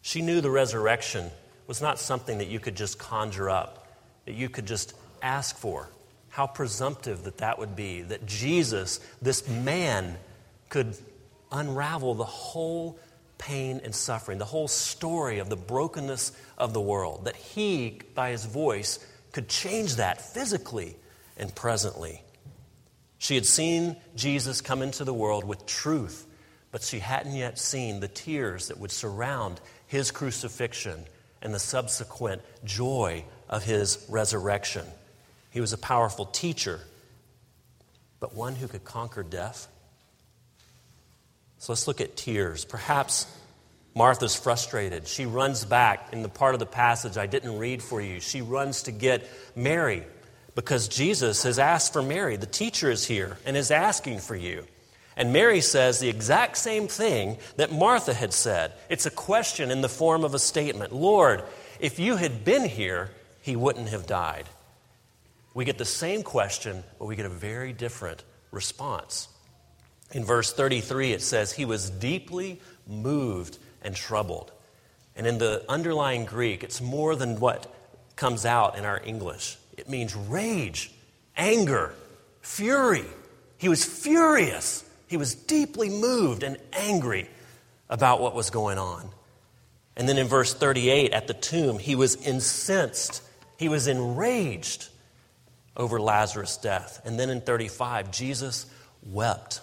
She 0.00 0.20
knew 0.20 0.40
the 0.40 0.50
resurrection 0.50 1.30
was 1.66 1.80
not 1.80 1.98
something 1.98 2.38
that 2.38 2.48
you 2.48 2.58
could 2.58 2.76
just 2.76 2.98
conjure 2.98 3.48
up, 3.48 3.86
that 4.26 4.34
you 4.34 4.48
could 4.48 4.66
just 4.66 4.94
ask 5.22 5.56
for. 5.56 5.88
How 6.30 6.46
presumptive 6.46 7.24
that 7.24 7.38
that 7.38 7.58
would 7.58 7.76
be, 7.76 8.02
that 8.02 8.26
Jesus, 8.26 9.00
this 9.20 9.46
man, 9.48 10.16
could 10.68 10.96
unravel 11.52 12.14
the 12.14 12.24
whole 12.24 12.98
pain 13.42 13.80
and 13.82 13.92
suffering, 13.92 14.38
the 14.38 14.44
whole 14.44 14.68
story 14.68 15.40
of 15.40 15.48
the 15.48 15.56
brokenness 15.56 16.30
of 16.56 16.72
the 16.72 16.80
world, 16.80 17.24
that 17.24 17.34
he, 17.34 18.00
by 18.14 18.30
his 18.30 18.44
voice, 18.44 19.04
could 19.32 19.48
change 19.48 19.96
that 19.96 20.20
physically 20.20 20.96
and 21.36 21.52
presently. 21.52 22.22
She 23.18 23.34
had 23.34 23.46
seen 23.46 23.96
Jesus 24.14 24.60
come 24.60 24.80
into 24.80 25.04
the 25.04 25.12
world 25.12 25.44
with 25.44 25.66
truth, 25.66 26.24
but 26.70 26.82
she 26.82 27.00
hadn't 27.00 27.34
yet 27.34 27.58
seen 27.58 27.98
the 27.98 28.08
tears 28.08 28.68
that 28.68 28.78
would 28.78 28.92
surround 28.92 29.60
his 29.88 30.12
crucifixion 30.12 31.04
and 31.40 31.52
the 31.52 31.58
subsequent 31.58 32.42
joy 32.64 33.24
of 33.48 33.64
his 33.64 34.06
resurrection. 34.08 34.86
He 35.50 35.60
was 35.60 35.72
a 35.72 35.78
powerful 35.78 36.26
teacher, 36.26 36.80
but 38.20 38.36
one 38.36 38.54
who 38.54 38.68
could 38.68 38.84
conquer 38.84 39.24
death. 39.24 39.66
So 41.62 41.72
let's 41.72 41.86
look 41.86 42.00
at 42.00 42.16
tears. 42.16 42.64
Perhaps 42.64 43.24
Martha's 43.94 44.34
frustrated. 44.34 45.06
She 45.06 45.26
runs 45.26 45.64
back 45.64 46.12
in 46.12 46.24
the 46.24 46.28
part 46.28 46.54
of 46.54 46.58
the 46.58 46.66
passage 46.66 47.16
I 47.16 47.26
didn't 47.26 47.56
read 47.56 47.84
for 47.84 48.00
you. 48.00 48.18
She 48.18 48.42
runs 48.42 48.82
to 48.82 48.90
get 48.90 49.30
Mary 49.54 50.02
because 50.56 50.88
Jesus 50.88 51.44
has 51.44 51.60
asked 51.60 51.92
for 51.92 52.02
Mary. 52.02 52.34
The 52.34 52.46
teacher 52.46 52.90
is 52.90 53.06
here 53.06 53.38
and 53.46 53.56
is 53.56 53.70
asking 53.70 54.18
for 54.18 54.34
you. 54.34 54.66
And 55.16 55.32
Mary 55.32 55.60
says 55.60 56.00
the 56.00 56.08
exact 56.08 56.56
same 56.56 56.88
thing 56.88 57.38
that 57.58 57.70
Martha 57.70 58.12
had 58.12 58.32
said. 58.32 58.72
It's 58.88 59.06
a 59.06 59.10
question 59.10 59.70
in 59.70 59.82
the 59.82 59.88
form 59.88 60.24
of 60.24 60.34
a 60.34 60.40
statement 60.40 60.92
Lord, 60.92 61.44
if 61.78 62.00
you 62.00 62.16
had 62.16 62.44
been 62.44 62.64
here, 62.64 63.12
he 63.40 63.54
wouldn't 63.54 63.90
have 63.90 64.08
died. 64.08 64.46
We 65.54 65.64
get 65.64 65.78
the 65.78 65.84
same 65.84 66.24
question, 66.24 66.82
but 66.98 67.04
we 67.04 67.14
get 67.14 67.26
a 67.26 67.28
very 67.28 67.72
different 67.72 68.24
response. 68.50 69.28
In 70.12 70.24
verse 70.24 70.52
33, 70.52 71.12
it 71.12 71.22
says, 71.22 71.52
He 71.52 71.64
was 71.64 71.90
deeply 71.90 72.60
moved 72.86 73.58
and 73.82 73.96
troubled. 73.96 74.52
And 75.16 75.26
in 75.26 75.38
the 75.38 75.64
underlying 75.68 76.24
Greek, 76.24 76.62
it's 76.62 76.80
more 76.80 77.16
than 77.16 77.40
what 77.40 77.72
comes 78.16 78.46
out 78.46 78.76
in 78.78 78.84
our 78.84 79.00
English. 79.04 79.56
It 79.76 79.88
means 79.88 80.14
rage, 80.14 80.92
anger, 81.36 81.94
fury. 82.40 83.04
He 83.58 83.68
was 83.68 83.84
furious. 83.84 84.84
He 85.08 85.16
was 85.16 85.34
deeply 85.34 85.88
moved 85.88 86.42
and 86.42 86.56
angry 86.72 87.28
about 87.88 88.20
what 88.20 88.34
was 88.34 88.50
going 88.50 88.78
on. 88.78 89.10
And 89.96 90.08
then 90.08 90.18
in 90.18 90.26
verse 90.26 90.54
38, 90.54 91.12
at 91.12 91.26
the 91.26 91.34
tomb, 91.34 91.78
he 91.78 91.94
was 91.94 92.16
incensed. 92.16 93.22
He 93.58 93.68
was 93.68 93.88
enraged 93.88 94.88
over 95.76 96.00
Lazarus' 96.00 96.56
death. 96.56 97.02
And 97.04 97.18
then 97.18 97.28
in 97.28 97.42
35, 97.42 98.10
Jesus 98.10 98.66
wept. 99.02 99.60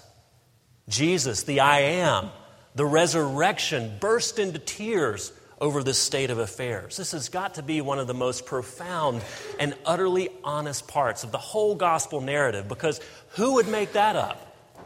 Jesus, 0.89 1.43
the 1.43 1.61
I 1.61 1.79
am, 1.79 2.29
the 2.75 2.85
resurrection, 2.85 3.97
burst 3.99 4.39
into 4.39 4.59
tears 4.59 5.31
over 5.61 5.83
this 5.83 5.97
state 5.97 6.29
of 6.29 6.39
affairs. 6.39 6.97
This 6.97 7.11
has 7.11 7.29
got 7.29 7.55
to 7.55 7.63
be 7.63 7.81
one 7.81 7.99
of 7.99 8.07
the 8.07 8.13
most 8.13 8.45
profound 8.45 9.21
and 9.59 9.73
utterly 9.85 10.29
honest 10.43 10.87
parts 10.87 11.23
of 11.23 11.31
the 11.31 11.37
whole 11.37 11.75
gospel 11.75 12.21
narrative 12.21 12.67
because 12.67 13.01
who 13.31 13.55
would 13.55 13.67
make 13.67 13.93
that 13.93 14.15
up? 14.15 14.45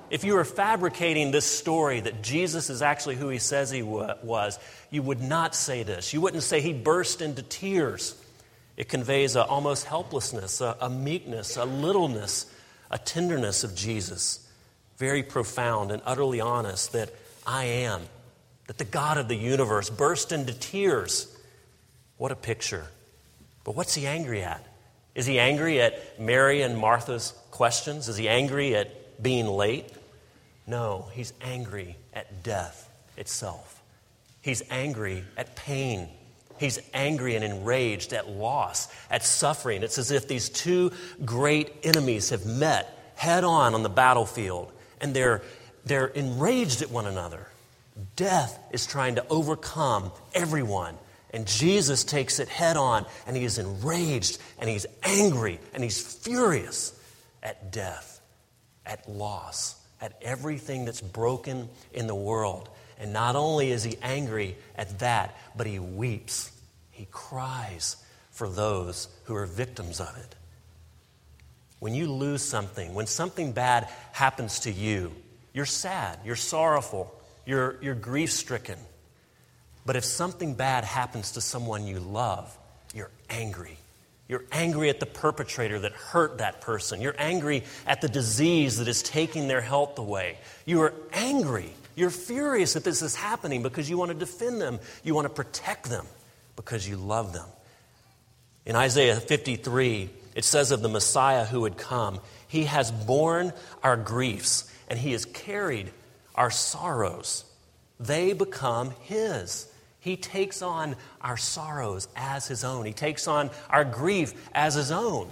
If 0.10 0.24
you 0.24 0.34
were 0.34 0.46
fabricating 0.46 1.32
this 1.32 1.46
story 1.46 2.00
that 2.00 2.22
Jesus 2.22 2.70
is 2.70 2.82
actually 2.82 3.16
who 3.16 3.30
he 3.30 3.40
says 3.40 3.72
he 3.72 3.82
was, 3.82 4.60
you 4.92 5.02
would 5.02 5.22
not 5.22 5.56
say 5.56 5.84
this. 5.84 6.14
You 6.14 6.22
wouldn't 6.22 6.44
say 6.44 6.62
he 6.62 6.74
burst 6.74 7.22
into 7.22 7.42
tears. 7.42 8.20
It 8.78 8.90
conveys 8.90 9.36
a 9.36 9.46
almost 9.46 9.86
helplessness, 9.86 10.62
a, 10.62 10.76
a 10.82 10.90
meekness, 10.90 11.58
a 11.58 11.66
littleness, 11.66 12.46
a 12.92 12.98
tenderness 12.98 13.64
of 13.64 13.76
Jesus. 13.76 14.43
Very 15.04 15.22
profound 15.22 15.92
and 15.92 16.02
utterly 16.06 16.40
honest 16.40 16.94
that 16.94 17.10
I 17.46 17.66
am, 17.66 18.04
that 18.68 18.78
the 18.78 18.86
God 18.86 19.18
of 19.18 19.28
the 19.28 19.36
universe 19.36 19.90
burst 19.90 20.32
into 20.32 20.54
tears. 20.54 21.28
What 22.16 22.32
a 22.32 22.38
picture. 22.38 22.86
But 23.66 23.76
what's 23.76 23.94
he 23.94 24.08
angry 24.08 24.44
at? 24.44 24.66
Is 25.14 25.26
he 25.26 25.40
angry 25.40 25.82
at 25.82 26.22
Mary 26.22 26.62
and 26.62 26.78
Martha's 26.78 27.34
questions? 27.52 28.08
Is 28.08 28.16
he 28.16 28.30
angry 28.30 28.78
at 28.78 29.22
being 29.22 29.46
late? 29.46 29.90
No, 30.66 31.10
he's 31.12 31.34
angry 31.42 31.98
at 32.14 32.42
death 32.42 32.90
itself. 33.18 33.82
He's 34.42 34.64
angry 34.70 35.26
at 35.36 35.58
pain. 35.58 36.08
He's 36.62 36.80
angry 36.94 37.36
and 37.36 37.44
enraged 37.44 38.14
at 38.14 38.30
loss, 38.30 38.88
at 39.12 39.22
suffering. 39.26 39.84
It's 39.84 39.98
as 39.98 40.12
if 40.12 40.30
these 40.30 40.48
two 40.48 40.94
great 41.26 41.74
enemies 41.84 42.30
have 42.30 42.46
met 42.46 43.14
head 43.16 43.44
on 43.44 43.76
on 43.76 43.84
the 43.84 43.90
battlefield 43.90 44.72
and 45.04 45.14
they're, 45.14 45.42
they're 45.86 46.08
enraged 46.08 46.82
at 46.82 46.90
one 46.90 47.06
another. 47.06 47.46
Death 48.16 48.58
is 48.72 48.88
trying 48.88 49.16
to 49.16 49.28
overcome 49.28 50.12
everyone. 50.34 50.98
And 51.32 51.46
Jesus 51.46 52.06
takes 52.06 52.40
it 52.40 52.48
head 52.48 52.78
on 52.78 53.06
and 53.28 53.36
he 53.36 53.44
is 53.44 53.58
enraged 53.58 54.40
and 54.60 54.70
he's 54.70 54.86
angry 55.04 55.60
and 55.74 55.84
he's 55.84 56.02
furious 56.02 56.98
at 57.44 57.72
death, 57.72 58.22
at 58.86 59.08
loss, 59.10 59.76
at 60.00 60.14
everything 60.22 60.86
that's 60.86 61.02
broken 61.02 61.68
in 61.92 62.08
the 62.08 62.16
world. 62.16 62.70
And 62.98 63.12
not 63.12 63.36
only 63.36 63.72
is 63.72 63.84
he 63.84 63.98
angry 64.02 64.56
at 64.78 65.00
that, 65.00 65.36
but 65.58 65.68
he 65.68 65.80
weeps. 65.80 66.52
He 66.92 67.08
cries 67.12 67.98
for 68.32 68.48
those 68.48 69.10
who 69.26 69.36
are 69.36 69.46
victims 69.46 70.00
of 70.00 70.16
it. 70.18 70.36
When 71.84 71.94
you 71.94 72.10
lose 72.10 72.42
something, 72.42 72.94
when 72.94 73.08
something 73.08 73.52
bad 73.52 73.90
happens 74.14 74.62
to 74.62 74.72
you, 74.72 75.12
you're 75.54 75.66
sad, 75.66 76.18
you're 76.24 76.38
sorrowful, 76.38 77.14
you're, 77.46 77.76
you're 77.82 77.94
grief 77.94 78.32
stricken. 78.32 78.80
But 79.86 79.98
if 79.98 80.06
something 80.06 80.54
bad 80.54 80.86
happens 80.86 81.34
to 81.34 81.42
someone 81.42 81.86
you 81.86 82.00
love, 82.00 82.58
you're 82.96 83.12
angry. 83.30 83.78
You're 84.30 84.46
angry 84.54 84.90
at 84.90 85.02
the 85.02 85.06
perpetrator 85.06 85.78
that 85.80 85.92
hurt 85.92 86.38
that 86.38 86.62
person. 86.62 87.02
You're 87.02 87.18
angry 87.18 87.66
at 87.86 88.00
the 88.00 88.08
disease 88.08 88.78
that 88.78 88.88
is 88.88 89.04
taking 89.04 89.50
their 89.50 89.60
health 89.60 90.00
away. 90.00 90.38
You 90.66 90.84
are 90.84 90.94
angry. 91.12 91.74
You're 91.98 92.12
furious 92.12 92.76
that 92.76 92.86
this 92.86 93.02
is 93.02 93.14
happening 93.14 93.62
because 93.62 93.90
you 93.90 93.98
want 93.98 94.10
to 94.10 94.18
defend 94.18 94.62
them. 94.62 94.80
You 95.04 95.16
want 95.16 95.26
to 95.26 95.34
protect 95.34 95.90
them 95.90 96.06
because 96.56 96.88
you 96.88 96.96
love 96.96 97.34
them. 97.34 97.50
In 98.66 98.78
Isaiah 98.78 99.18
53, 99.18 100.10
it 100.36 100.46
says 100.46 100.72
of 100.72 100.82
the 100.82 100.90
Messiah 100.90 101.46
who 101.46 101.62
would 101.62 101.78
come, 101.78 102.20
He 102.48 102.66
has 102.66 102.92
borne 102.92 103.54
our 103.84 103.98
griefs 103.98 104.72
and 104.88 104.98
He 104.98 105.12
has 105.12 105.26
carried 105.26 105.92
our 106.36 106.52
sorrows. 106.52 107.46
They 108.00 108.34
become 108.34 108.92
His. 109.02 109.68
He 110.00 110.18
takes 110.18 110.62
on 110.62 110.96
our 111.22 111.38
sorrows 111.38 112.08
as 112.16 112.48
His 112.48 112.64
own, 112.64 112.86
He 112.86 112.94
takes 112.94 113.28
on 113.28 113.50
our 113.70 113.86
grief 113.86 114.34
as 114.54 114.76
His 114.76 114.92
own. 114.92 115.30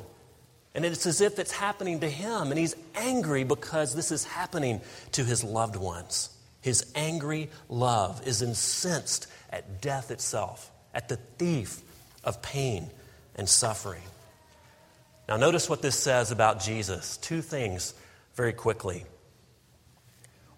And 0.73 0.85
it's 0.85 1.05
as 1.05 1.19
if 1.19 1.37
it's 1.37 1.51
happening 1.51 1.99
to 1.99 2.09
Him, 2.09 2.49
and 2.49 2.57
He's 2.57 2.75
angry 2.95 3.43
because 3.43 3.93
this 3.93 4.11
is 4.11 4.23
happening 4.23 4.81
to 5.13 5.25
His 5.25 5.43
loved 5.43 5.75
ones. 5.75 6.29
His 6.61 6.91
angry 6.95 7.49
love 7.69 8.25
is 8.25 8.41
incensed 8.41 9.27
at 9.49 9.81
death 9.81 10.11
itself, 10.11 10.71
at 10.93 11.09
the 11.09 11.17
thief 11.37 11.81
of 12.23 12.41
pain 12.41 12.89
and 13.35 13.49
suffering. 13.49 14.03
Now, 15.31 15.37
notice 15.37 15.69
what 15.69 15.81
this 15.81 15.97
says 15.97 16.31
about 16.31 16.59
Jesus. 16.59 17.15
Two 17.15 17.41
things 17.41 17.93
very 18.35 18.51
quickly. 18.51 19.05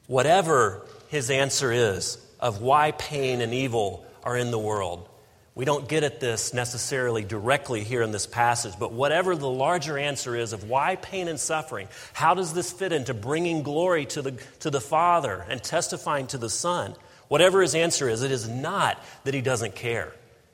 Whatever 0.08 0.88
his 1.10 1.30
answer 1.30 1.72
is 1.72 2.18
of 2.40 2.60
why 2.60 2.90
pain 2.90 3.42
and 3.42 3.54
evil 3.54 4.04
are 4.24 4.36
in 4.36 4.50
the 4.50 4.58
world, 4.58 5.08
we 5.54 5.64
don't 5.64 5.88
get 5.88 6.02
at 6.02 6.20
this 6.20 6.56
necessarily 6.56 7.24
directly 7.24 7.84
here 7.84 8.02
in 8.02 8.12
this 8.12 8.26
passage, 8.26 8.74
but 8.80 8.92
whatever 8.92 9.36
the 9.36 9.48
larger 9.48 9.96
answer 9.96 10.36
is 10.36 10.54
of 10.54 10.64
why 10.64 10.96
pain 10.96 11.28
and 11.28 11.40
suffering, 11.40 11.88
how 12.12 12.34
does 12.34 12.56
this 12.56 12.72
fit 12.72 12.92
into 12.92 13.14
bringing 13.14 13.62
glory 13.62 14.08
to 14.08 14.24
the, 14.24 14.32
to 14.62 14.72
the 14.72 14.82
Father 14.82 15.46
and 15.50 15.62
testifying 15.62 16.26
to 16.26 16.40
the 16.40 16.50
Son? 16.50 16.96
Whatever 17.28 17.62
his 17.62 17.76
answer 17.76 18.10
is, 18.10 18.24
it 18.24 18.32
is 18.32 18.50
not 18.50 19.00
that 19.26 19.36
he 19.36 19.42
doesn't 19.42 19.76
care. 19.76 20.12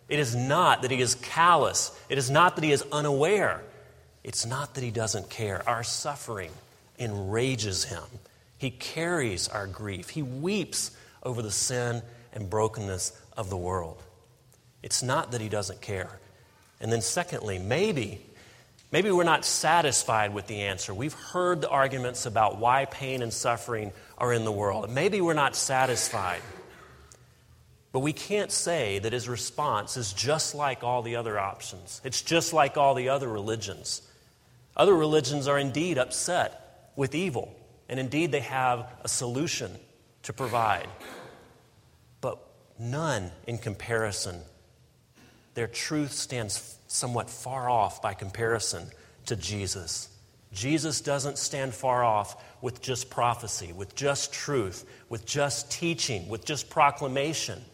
It 0.10 0.20
is 0.20 0.36
not 0.36 0.82
that 0.82 0.92
he 0.92 1.00
is 1.00 1.16
callous. 1.16 1.98
It 2.10 2.18
is 2.18 2.30
not 2.30 2.56
that 2.56 2.66
he 2.66 2.74
is 2.74 2.84
unaware. 2.92 3.64
It's 4.24 4.46
not 4.46 4.76
that 4.76 4.84
he 4.84 4.92
doesn't 4.92 5.30
care. 5.30 5.68
Our 5.68 5.84
suffering 5.84 6.52
enrages 6.98 7.86
him. 7.86 8.04
He 8.58 8.72
carries 8.72 9.48
our 9.48 9.68
grief. 9.68 10.10
He 10.10 10.22
weeps 10.22 10.92
over 11.24 11.42
the 11.42 11.52
sin 11.52 12.02
and 12.34 12.50
brokenness 12.50 13.20
of 13.38 13.50
the 13.50 13.58
world. 13.58 14.02
It's 14.84 15.02
not 15.02 15.32
that 15.32 15.42
he 15.42 15.50
doesn't 15.50 15.82
care. 15.82 16.20
And 16.82 16.92
then, 16.92 17.02
secondly, 17.02 17.60
maybe, 17.60 18.22
maybe 18.92 19.12
we're 19.12 19.24
not 19.24 19.46
satisfied 19.46 20.34
with 20.34 20.48
the 20.48 20.62
answer. 20.62 20.94
We've 20.94 21.14
heard 21.14 21.62
the 21.62 21.70
arguments 21.70 22.26
about 22.26 22.58
why 22.58 22.86
pain 22.86 23.22
and 23.22 23.34
suffering 23.34 23.92
are 24.18 24.34
in 24.34 24.46
the 24.46 24.52
world. 24.52 24.90
Maybe 24.90 25.22
we're 25.22 25.34
not 25.34 25.56
satisfied. 25.56 26.42
But 27.92 28.00
we 28.00 28.14
can't 28.14 28.52
say 28.52 29.00
that 29.00 29.14
his 29.14 29.28
response 29.28 29.98
is 29.98 30.14
just 30.14 30.54
like 30.54 30.84
all 30.84 31.02
the 31.02 31.16
other 31.16 31.40
options. 31.40 32.02
It's 32.04 32.22
just 32.22 32.54
like 32.54 32.78
all 32.78 32.94
the 32.94 33.10
other 33.10 33.28
religions. 33.28 34.02
Other 34.80 34.96
religions 34.96 35.46
are 35.50 35.60
indeed 35.60 35.98
upset 35.98 36.92
with 36.96 37.14
evil, 37.14 37.54
and 37.90 38.00
indeed 38.00 38.32
they 38.32 38.40
have 38.40 38.88
a 39.02 39.10
solution 39.10 39.76
to 40.24 40.32
provide. 40.32 40.88
But 42.22 42.40
none 42.80 43.32
in 43.46 43.58
comparison. 43.58 44.40
Their 45.54 45.68
truth 45.68 46.14
stands 46.14 46.78
somewhat 46.88 47.30
far 47.30 47.70
off 47.70 48.02
by 48.02 48.14
comparison 48.14 48.90
to 49.26 49.36
Jesus. 49.36 50.08
Jesus 50.54 51.02
doesn't 51.02 51.38
stand 51.38 51.74
far 51.74 52.02
off 52.02 52.42
with 52.62 52.82
just 52.82 53.10
prophecy, 53.10 53.74
with 53.74 53.96
just 53.96 54.32
truth, 54.32 54.86
with 55.10 55.26
just 55.26 55.70
teaching, 55.70 56.30
with 56.30 56.46
just 56.46 56.70
proclamation. 56.70 57.66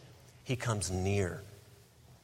He 0.43 0.55
comes 0.55 0.89
near. 0.89 1.43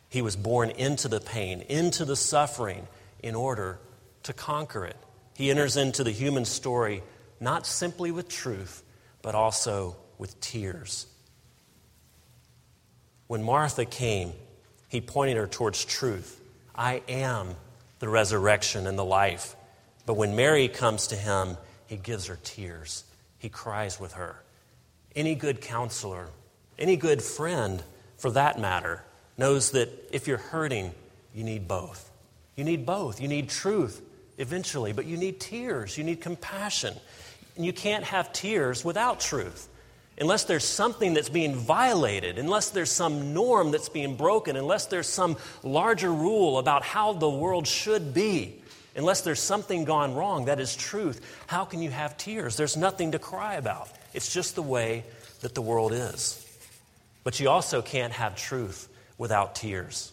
He 0.09 0.23
was 0.23 0.35
born 0.35 0.71
into 0.71 1.07
the 1.07 1.21
pain, 1.21 1.61
into 1.69 2.03
the 2.03 2.15
suffering, 2.15 2.87
in 3.21 3.35
order 3.35 3.77
to 4.23 4.34
conquer 4.34 4.86
it. 4.86 4.97
He 5.36 5.49
enters 5.49 5.77
into 5.77 6.03
the 6.03 6.12
human 6.12 6.45
story 6.45 7.01
not 7.39 7.65
simply 7.65 8.12
with 8.12 8.29
truth, 8.29 8.84
but 9.21 9.36
also 9.36 9.95
with 10.17 10.39
tears. 10.39 11.07
When 13.27 13.43
Martha 13.43 13.86
came, 13.86 14.34
he 14.89 15.01
pointed 15.01 15.38
her 15.38 15.47
towards 15.47 15.84
truth. 15.84 16.39
I 16.75 17.01
am 17.07 17.55
the 17.99 18.10
resurrection 18.10 18.88
and 18.88 18.97
the 18.99 19.05
life. 19.05 19.55
But 20.05 20.15
when 20.15 20.36
Mary 20.36 20.67
comes 20.67 21.07
to 21.07 21.15
him, 21.15 21.57
he 21.88 21.95
gives 21.97 22.27
her 22.27 22.38
tears. 22.43 23.03
He 23.39 23.49
cries 23.49 23.99
with 23.99 24.13
her. 24.13 24.36
Any 25.15 25.36
good 25.36 25.62
counselor, 25.62 26.29
any 26.77 26.95
good 26.95 27.21
friend, 27.21 27.81
for 28.17 28.31
that 28.31 28.60
matter, 28.60 29.03
knows 29.38 29.71
that 29.71 29.89
if 30.12 30.27
you're 30.27 30.38
hurting, 30.38 30.93
you 31.34 31.43
need 31.43 31.67
both. 31.67 32.12
You 32.55 32.63
need 32.63 32.86
both. 32.86 33.19
You 33.19 33.27
need 33.27 33.49
truth 33.49 34.01
eventually, 34.41 34.91
but 34.91 35.06
you 35.06 35.17
need 35.17 35.39
tears. 35.39 35.97
You 35.97 36.04
need 36.04 36.19
compassion. 36.21 36.93
And 37.56 37.65
you 37.65 37.73
can't 37.73 38.04
have 38.04 38.34
tears 38.34 38.84
without 38.84 39.19
truth. 39.19 39.67
Unless 40.19 40.43
there's 40.45 40.65
something 40.65 41.13
that's 41.13 41.30
being 41.30 41.56
violated, 41.56 42.38
unless 42.38 42.69
there's 42.69 42.91
some 42.91 43.34
norm 43.34 43.71
that's 43.71 43.89
being 43.89 44.15
broken, 44.15 44.56
unless 44.56 44.86
there's 44.88 45.08
some 45.08 45.38
larger 45.63 46.12
rule 46.12 46.60
about 46.60 46.84
how 46.84 47.13
the 47.13 47.30
world 47.30 47.65
should 47.65 48.13
be, 48.13 48.62
unless 48.95 49.21
there's 49.21 49.39
something 49.39 49.86
gone 49.86 50.13
wrong 50.13 50.45
that 50.45 50.60
is 50.60 50.75
truth, 50.75 51.21
how 51.47 51.65
can 51.65 51.82
you 51.82 51.89
have 51.89 52.17
tears? 52.17 52.58
There's 52.58 52.77
nothing 52.77 53.13
to 53.13 53.19
cry 53.19 53.56
about. 53.56 53.89
It's 54.13 54.32
just 54.32 54.56
the 54.56 54.62
way 54.62 55.06
that 55.41 55.56
the 55.56 55.62
world 55.62 55.93
is. 55.93 56.45
But 57.23 57.39
you 57.39 57.49
also 57.49 57.82
can't 57.82 58.13
have 58.13 58.36
truth 58.36 58.89
without 59.17 59.56
tears. 59.56 60.12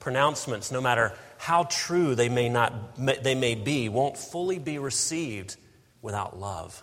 Pronouncements, 0.00 0.70
no 0.70 0.80
matter 0.80 1.12
how 1.44 1.64
true 1.64 2.14
they 2.14 2.30
may, 2.30 2.48
not, 2.48 2.96
they 2.96 3.34
may 3.34 3.54
be, 3.54 3.90
won't 3.90 4.16
fully 4.16 4.58
be 4.58 4.78
received 4.78 5.56
without 6.00 6.40
love. 6.40 6.82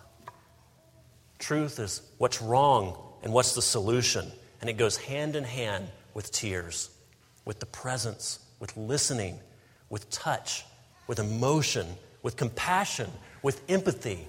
Truth 1.40 1.80
is 1.80 2.00
what's 2.18 2.40
wrong 2.40 2.96
and 3.24 3.32
what's 3.32 3.56
the 3.56 3.60
solution. 3.60 4.30
And 4.60 4.70
it 4.70 4.74
goes 4.74 4.96
hand 4.96 5.34
in 5.34 5.42
hand 5.42 5.88
with 6.14 6.30
tears, 6.30 6.90
with 7.44 7.58
the 7.58 7.66
presence, 7.66 8.38
with 8.60 8.76
listening, 8.76 9.40
with 9.90 10.08
touch, 10.10 10.64
with 11.08 11.18
emotion, 11.18 11.88
with 12.22 12.36
compassion, 12.36 13.10
with 13.42 13.68
empathy. 13.68 14.28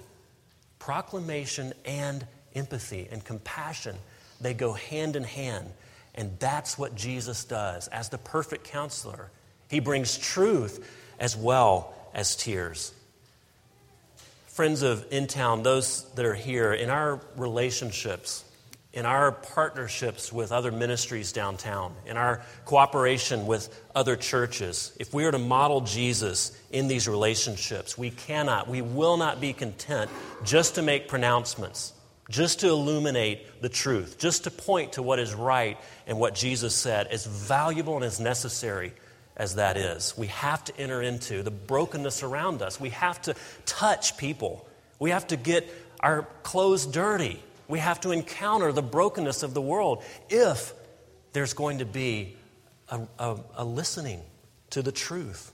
Proclamation 0.80 1.74
and 1.84 2.26
empathy 2.56 3.06
and 3.12 3.24
compassion, 3.24 3.94
they 4.40 4.52
go 4.52 4.72
hand 4.72 5.14
in 5.14 5.22
hand. 5.22 5.70
And 6.16 6.36
that's 6.40 6.76
what 6.76 6.96
Jesus 6.96 7.44
does 7.44 7.86
as 7.86 8.08
the 8.08 8.18
perfect 8.18 8.64
counselor. 8.64 9.30
He 9.68 9.80
brings 9.80 10.18
truth 10.18 10.86
as 11.18 11.36
well 11.36 11.94
as 12.12 12.36
tears. 12.36 12.92
Friends 14.46 14.82
of 14.82 15.04
In 15.10 15.26
Town, 15.26 15.62
those 15.62 16.04
that 16.14 16.24
are 16.24 16.34
here, 16.34 16.72
in 16.72 16.88
our 16.88 17.20
relationships, 17.36 18.44
in 18.92 19.04
our 19.04 19.32
partnerships 19.32 20.32
with 20.32 20.52
other 20.52 20.70
ministries 20.70 21.32
downtown, 21.32 21.92
in 22.06 22.16
our 22.16 22.40
cooperation 22.64 23.46
with 23.46 23.68
other 23.96 24.14
churches, 24.14 24.96
if 25.00 25.12
we 25.12 25.24
are 25.24 25.32
to 25.32 25.38
model 25.38 25.80
Jesus 25.80 26.56
in 26.70 26.86
these 26.86 27.08
relationships, 27.08 27.98
we 27.98 28.10
cannot, 28.10 28.68
we 28.68 28.80
will 28.80 29.16
not 29.16 29.40
be 29.40 29.52
content 29.52 30.08
just 30.44 30.76
to 30.76 30.82
make 30.82 31.08
pronouncements, 31.08 31.92
just 32.30 32.60
to 32.60 32.68
illuminate 32.68 33.60
the 33.60 33.68
truth, 33.68 34.16
just 34.18 34.44
to 34.44 34.52
point 34.52 34.92
to 34.92 35.02
what 35.02 35.18
is 35.18 35.34
right 35.34 35.76
and 36.06 36.20
what 36.20 36.36
Jesus 36.36 36.76
said, 36.76 37.08
as 37.08 37.26
valuable 37.26 37.96
and 37.96 38.04
as 38.04 38.20
necessary 38.20 38.92
as 39.36 39.56
that 39.56 39.76
is. 39.76 40.14
We 40.16 40.28
have 40.28 40.64
to 40.64 40.76
enter 40.78 41.02
into 41.02 41.42
the 41.42 41.50
brokenness 41.50 42.22
around 42.22 42.62
us. 42.62 42.80
We 42.80 42.90
have 42.90 43.20
to 43.22 43.34
touch 43.66 44.16
people. 44.16 44.66
We 44.98 45.10
have 45.10 45.26
to 45.28 45.36
get 45.36 45.68
our 46.00 46.22
clothes 46.42 46.86
dirty. 46.86 47.42
We 47.66 47.78
have 47.78 48.00
to 48.02 48.10
encounter 48.10 48.72
the 48.72 48.82
brokenness 48.82 49.42
of 49.42 49.54
the 49.54 49.62
world 49.62 50.02
if 50.28 50.72
there's 51.32 51.54
going 51.54 51.78
to 51.78 51.84
be 51.86 52.36
a, 52.88 53.00
a, 53.18 53.36
a 53.56 53.64
listening 53.64 54.20
to 54.70 54.82
the 54.82 54.92
truth. 54.92 55.52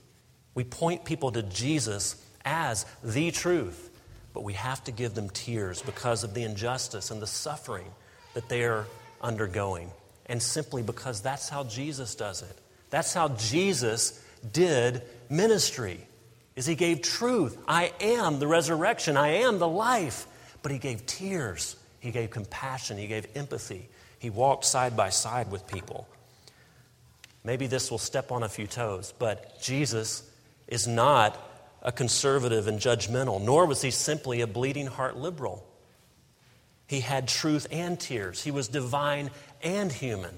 We 0.53 0.63
point 0.63 1.05
people 1.05 1.31
to 1.31 1.43
Jesus 1.43 2.23
as 2.43 2.85
the 3.03 3.31
truth, 3.31 3.89
but 4.33 4.43
we 4.43 4.53
have 4.53 4.83
to 4.83 4.91
give 4.91 5.13
them 5.13 5.29
tears 5.29 5.81
because 5.81 6.23
of 6.23 6.33
the 6.33 6.43
injustice 6.43 7.11
and 7.11 7.21
the 7.21 7.27
suffering 7.27 7.87
that 8.33 8.49
they 8.49 8.63
are 8.63 8.85
undergoing, 9.21 9.91
and 10.25 10.41
simply 10.41 10.83
because 10.83 11.21
that's 11.21 11.49
how 11.49 11.63
Jesus 11.63 12.15
does 12.15 12.41
it. 12.41 12.57
That's 12.91 13.13
how 13.13 13.29
Jesus 13.29 14.23
did 14.51 15.01
ministry. 15.29 15.99
Is 16.55 16.67
he 16.67 16.75
gave 16.75 17.01
truth. 17.01 17.57
I 17.67 17.91
am 17.99 18.37
the 18.37 18.47
resurrection. 18.47 19.17
I 19.17 19.29
am 19.29 19.57
the 19.57 19.67
life. 19.67 20.27
But 20.61 20.71
he 20.71 20.77
gave 20.77 21.05
tears. 21.07 21.75
He 21.99 22.11
gave 22.11 22.29
compassion. 22.29 22.97
He 22.97 23.07
gave 23.07 23.25
empathy. 23.35 23.89
He 24.19 24.29
walked 24.29 24.65
side 24.65 24.95
by 24.95 25.09
side 25.09 25.49
with 25.49 25.65
people. 25.65 26.07
Maybe 27.43 27.65
this 27.65 27.89
will 27.89 27.97
step 27.97 28.31
on 28.31 28.43
a 28.43 28.49
few 28.49 28.67
toes, 28.67 29.13
but 29.17 29.59
Jesus 29.61 30.29
is 30.67 30.87
not 30.87 31.39
a 31.81 31.91
conservative 31.91 32.67
and 32.67 32.79
judgmental, 32.79 33.41
nor 33.41 33.65
was 33.65 33.81
he 33.81 33.89
simply 33.89 34.41
a 34.41 34.47
bleeding 34.47 34.85
heart 34.85 35.17
liberal. 35.17 35.65
He 36.85 36.99
had 36.99 37.27
truth 37.27 37.65
and 37.71 37.99
tears. 37.99 38.43
He 38.43 38.51
was 38.51 38.67
divine 38.67 39.31
and 39.63 39.91
human. 39.91 40.37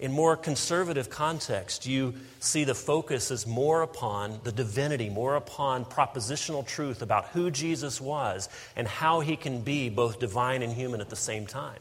In 0.00 0.12
more 0.12 0.34
conservative 0.34 1.10
context, 1.10 1.86
you 1.86 2.14
see 2.40 2.64
the 2.64 2.74
focus 2.74 3.30
is 3.30 3.46
more 3.46 3.82
upon 3.82 4.40
the 4.44 4.50
divinity, 4.50 5.10
more 5.10 5.36
upon 5.36 5.84
propositional 5.84 6.66
truth 6.66 7.02
about 7.02 7.26
who 7.26 7.50
Jesus 7.50 8.00
was 8.00 8.48
and 8.76 8.88
how 8.88 9.20
he 9.20 9.36
can 9.36 9.60
be 9.60 9.90
both 9.90 10.18
divine 10.18 10.62
and 10.62 10.72
human 10.72 11.02
at 11.02 11.10
the 11.10 11.16
same 11.16 11.46
time. 11.46 11.78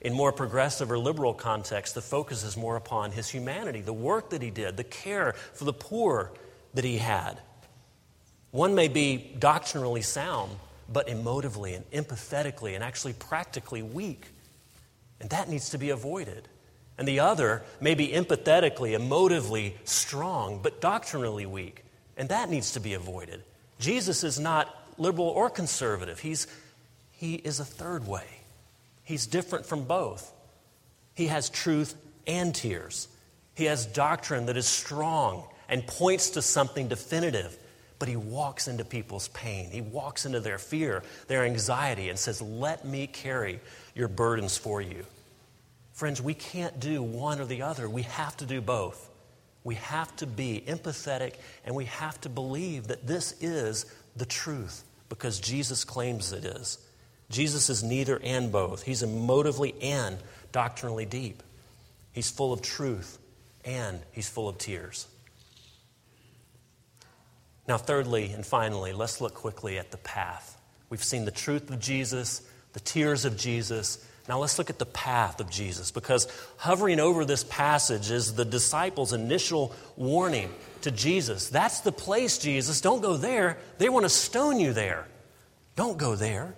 In 0.00 0.14
more 0.14 0.32
progressive 0.32 0.90
or 0.90 0.98
liberal 0.98 1.32
context, 1.32 1.94
the 1.94 2.02
focus 2.02 2.42
is 2.42 2.56
more 2.56 2.74
upon 2.74 3.12
his 3.12 3.28
humanity, 3.28 3.82
the 3.82 3.92
work 3.92 4.30
that 4.30 4.42
he 4.42 4.50
did, 4.50 4.76
the 4.76 4.82
care 4.82 5.34
for 5.52 5.64
the 5.64 5.72
poor 5.72 6.32
that 6.74 6.84
he 6.84 6.98
had. 6.98 7.38
One 8.50 8.74
may 8.74 8.88
be 8.88 9.32
doctrinally 9.38 10.02
sound, 10.02 10.50
but 10.92 11.06
emotively 11.06 11.76
and 11.76 11.88
empathetically 11.92 12.74
and 12.74 12.82
actually 12.82 13.12
practically 13.12 13.82
weak. 13.82 14.26
And 15.20 15.30
that 15.30 15.48
needs 15.48 15.70
to 15.70 15.78
be 15.78 15.90
avoided. 15.90 16.48
And 16.96 17.08
the 17.08 17.20
other 17.20 17.62
may 17.80 17.94
be 17.94 18.08
empathetically, 18.08 18.96
emotively 18.96 19.74
strong, 19.84 20.60
but 20.62 20.80
doctrinally 20.80 21.46
weak. 21.46 21.84
And 22.16 22.28
that 22.28 22.48
needs 22.48 22.72
to 22.72 22.80
be 22.80 22.94
avoided. 22.94 23.42
Jesus 23.80 24.22
is 24.22 24.38
not 24.38 24.74
liberal 24.96 25.28
or 25.28 25.50
conservative, 25.50 26.20
He's, 26.20 26.46
He 27.12 27.34
is 27.34 27.60
a 27.60 27.64
third 27.64 28.06
way. 28.06 28.26
He's 29.02 29.26
different 29.26 29.66
from 29.66 29.84
both. 29.84 30.32
He 31.14 31.26
has 31.26 31.50
truth 31.50 31.94
and 32.26 32.54
tears. 32.54 33.08
He 33.54 33.64
has 33.64 33.86
doctrine 33.86 34.46
that 34.46 34.56
is 34.56 34.66
strong 34.66 35.44
and 35.68 35.86
points 35.86 36.30
to 36.30 36.42
something 36.42 36.88
definitive, 36.88 37.56
but 37.98 38.08
he 38.08 38.16
walks 38.16 38.66
into 38.66 38.84
people's 38.84 39.28
pain. 39.28 39.70
He 39.70 39.80
walks 39.80 40.26
into 40.26 40.40
their 40.40 40.58
fear, 40.58 41.02
their 41.28 41.44
anxiety, 41.44 42.08
and 42.08 42.18
says, 42.18 42.42
Let 42.42 42.84
me 42.84 43.06
carry 43.06 43.60
your 43.94 44.08
burdens 44.08 44.56
for 44.56 44.80
you. 44.80 45.06
Friends, 45.94 46.20
we 46.20 46.34
can't 46.34 46.80
do 46.80 47.02
one 47.02 47.40
or 47.40 47.46
the 47.46 47.62
other. 47.62 47.88
We 47.88 48.02
have 48.02 48.36
to 48.38 48.46
do 48.46 48.60
both. 48.60 49.10
We 49.62 49.76
have 49.76 50.14
to 50.16 50.26
be 50.26 50.62
empathetic 50.66 51.34
and 51.64 51.74
we 51.74 51.86
have 51.86 52.20
to 52.22 52.28
believe 52.28 52.88
that 52.88 53.06
this 53.06 53.34
is 53.40 53.86
the 54.16 54.26
truth 54.26 54.84
because 55.08 55.38
Jesus 55.38 55.84
claims 55.84 56.32
it 56.32 56.44
is. 56.44 56.78
Jesus 57.30 57.70
is 57.70 57.82
neither 57.82 58.20
and 58.22 58.50
both. 58.50 58.82
He's 58.82 59.02
emotively 59.02 59.74
and 59.82 60.18
doctrinally 60.50 61.06
deep. 61.06 61.42
He's 62.12 62.30
full 62.30 62.52
of 62.52 62.60
truth 62.60 63.18
and 63.64 64.00
he's 64.10 64.28
full 64.28 64.48
of 64.48 64.58
tears. 64.58 65.06
Now, 67.66 67.78
thirdly 67.78 68.32
and 68.32 68.44
finally, 68.44 68.92
let's 68.92 69.20
look 69.20 69.34
quickly 69.34 69.78
at 69.78 69.92
the 69.92 69.96
path. 69.98 70.60
We've 70.90 71.02
seen 71.02 71.24
the 71.24 71.30
truth 71.30 71.70
of 71.70 71.78
Jesus, 71.78 72.42
the 72.72 72.80
tears 72.80 73.24
of 73.24 73.36
Jesus, 73.36 74.04
now 74.28 74.38
let's 74.38 74.58
look 74.58 74.70
at 74.70 74.78
the 74.78 74.86
path 74.86 75.40
of 75.40 75.50
Jesus 75.50 75.90
because 75.90 76.28
hovering 76.56 76.98
over 76.98 77.24
this 77.24 77.44
passage 77.44 78.10
is 78.10 78.34
the 78.34 78.44
disciples' 78.44 79.12
initial 79.12 79.74
warning 79.96 80.50
to 80.80 80.90
Jesus. 80.90 81.50
That's 81.50 81.80
the 81.80 81.92
place, 81.92 82.38
Jesus. 82.38 82.80
Don't 82.80 83.02
go 83.02 83.16
there. 83.16 83.58
They 83.78 83.90
want 83.90 84.04
to 84.04 84.10
stone 84.10 84.60
you 84.60 84.72
there. 84.72 85.06
Don't 85.76 85.98
go 85.98 86.14
there. 86.14 86.54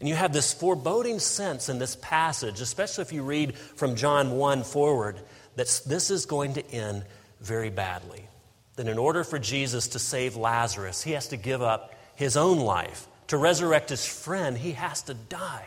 And 0.00 0.08
you 0.08 0.14
have 0.14 0.32
this 0.32 0.52
foreboding 0.52 1.18
sense 1.18 1.68
in 1.68 1.78
this 1.78 1.96
passage, 1.96 2.60
especially 2.60 3.02
if 3.02 3.12
you 3.12 3.22
read 3.22 3.56
from 3.56 3.96
John 3.96 4.32
1 4.32 4.62
forward, 4.62 5.18
that 5.56 5.80
this 5.86 6.10
is 6.10 6.26
going 6.26 6.54
to 6.54 6.70
end 6.70 7.04
very 7.40 7.70
badly. 7.70 8.28
That 8.76 8.86
in 8.86 8.98
order 8.98 9.24
for 9.24 9.38
Jesus 9.38 9.88
to 9.88 9.98
save 9.98 10.36
Lazarus, 10.36 11.02
he 11.02 11.12
has 11.12 11.28
to 11.28 11.36
give 11.36 11.62
up 11.62 11.94
his 12.14 12.36
own 12.36 12.58
life. 12.58 13.08
To 13.28 13.38
resurrect 13.38 13.88
his 13.88 14.06
friend, 14.06 14.56
he 14.56 14.72
has 14.72 15.02
to 15.02 15.14
die. 15.14 15.66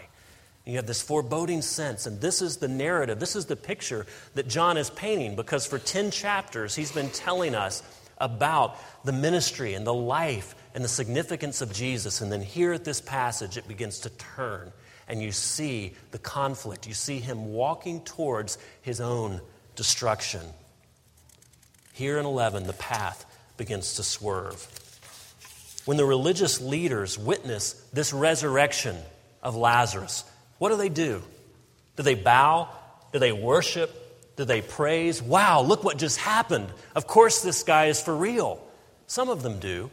You 0.65 0.75
have 0.75 0.85
this 0.85 1.01
foreboding 1.01 1.63
sense, 1.63 2.05
and 2.05 2.21
this 2.21 2.41
is 2.41 2.57
the 2.57 2.67
narrative, 2.67 3.19
this 3.19 3.35
is 3.35 3.47
the 3.47 3.55
picture 3.55 4.05
that 4.35 4.47
John 4.47 4.77
is 4.77 4.89
painting 4.91 5.35
because 5.35 5.65
for 5.65 5.79
10 5.79 6.11
chapters 6.11 6.75
he's 6.75 6.91
been 6.91 7.09
telling 7.09 7.55
us 7.55 7.81
about 8.19 8.77
the 9.03 9.11
ministry 9.11 9.73
and 9.73 9.85
the 9.85 9.93
life 9.93 10.53
and 10.75 10.83
the 10.83 10.87
significance 10.87 11.61
of 11.61 11.73
Jesus. 11.73 12.21
And 12.21 12.31
then 12.31 12.41
here 12.41 12.73
at 12.73 12.85
this 12.85 13.01
passage, 13.01 13.57
it 13.57 13.67
begins 13.67 13.99
to 14.01 14.09
turn, 14.11 14.71
and 15.07 15.21
you 15.21 15.31
see 15.31 15.93
the 16.11 16.19
conflict. 16.19 16.87
You 16.87 16.93
see 16.93 17.17
him 17.17 17.51
walking 17.51 18.03
towards 18.03 18.59
his 18.81 19.01
own 19.01 19.41
destruction. 19.75 20.41
Here 21.93 22.19
in 22.19 22.25
11, 22.25 22.67
the 22.67 22.73
path 22.73 23.25
begins 23.57 23.95
to 23.95 24.03
swerve. 24.03 24.67
When 25.85 25.97
the 25.97 26.05
religious 26.05 26.61
leaders 26.61 27.17
witness 27.17 27.73
this 27.91 28.13
resurrection 28.13 28.95
of 29.41 29.55
Lazarus, 29.55 30.23
what 30.61 30.69
do 30.69 30.77
they 30.77 30.89
do? 30.89 31.23
Do 31.95 32.03
they 32.03 32.13
bow? 32.13 32.69
Do 33.11 33.17
they 33.17 33.31
worship? 33.31 34.35
Do 34.35 34.45
they 34.45 34.61
praise? 34.61 35.19
Wow, 35.19 35.63
look 35.63 35.83
what 35.83 35.97
just 35.97 36.19
happened. 36.19 36.67
Of 36.93 37.07
course, 37.07 37.41
this 37.41 37.63
guy 37.63 37.87
is 37.87 37.99
for 37.99 38.15
real. 38.15 38.61
Some 39.07 39.29
of 39.29 39.41
them 39.41 39.57
do. 39.57 39.89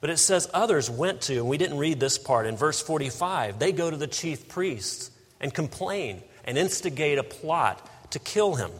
But 0.00 0.08
it 0.08 0.16
says 0.16 0.48
others 0.54 0.88
went 0.88 1.20
to, 1.24 1.34
and 1.34 1.46
we 1.46 1.58
didn't 1.58 1.76
read 1.76 2.00
this 2.00 2.16
part 2.16 2.46
in 2.46 2.56
verse 2.56 2.80
45, 2.80 3.58
they 3.58 3.70
go 3.72 3.90
to 3.90 3.98
the 3.98 4.06
chief 4.06 4.48
priests 4.48 5.10
and 5.42 5.52
complain 5.52 6.22
and 6.44 6.56
instigate 6.56 7.18
a 7.18 7.22
plot 7.22 7.86
to 8.12 8.18
kill 8.18 8.54
him. 8.54 8.70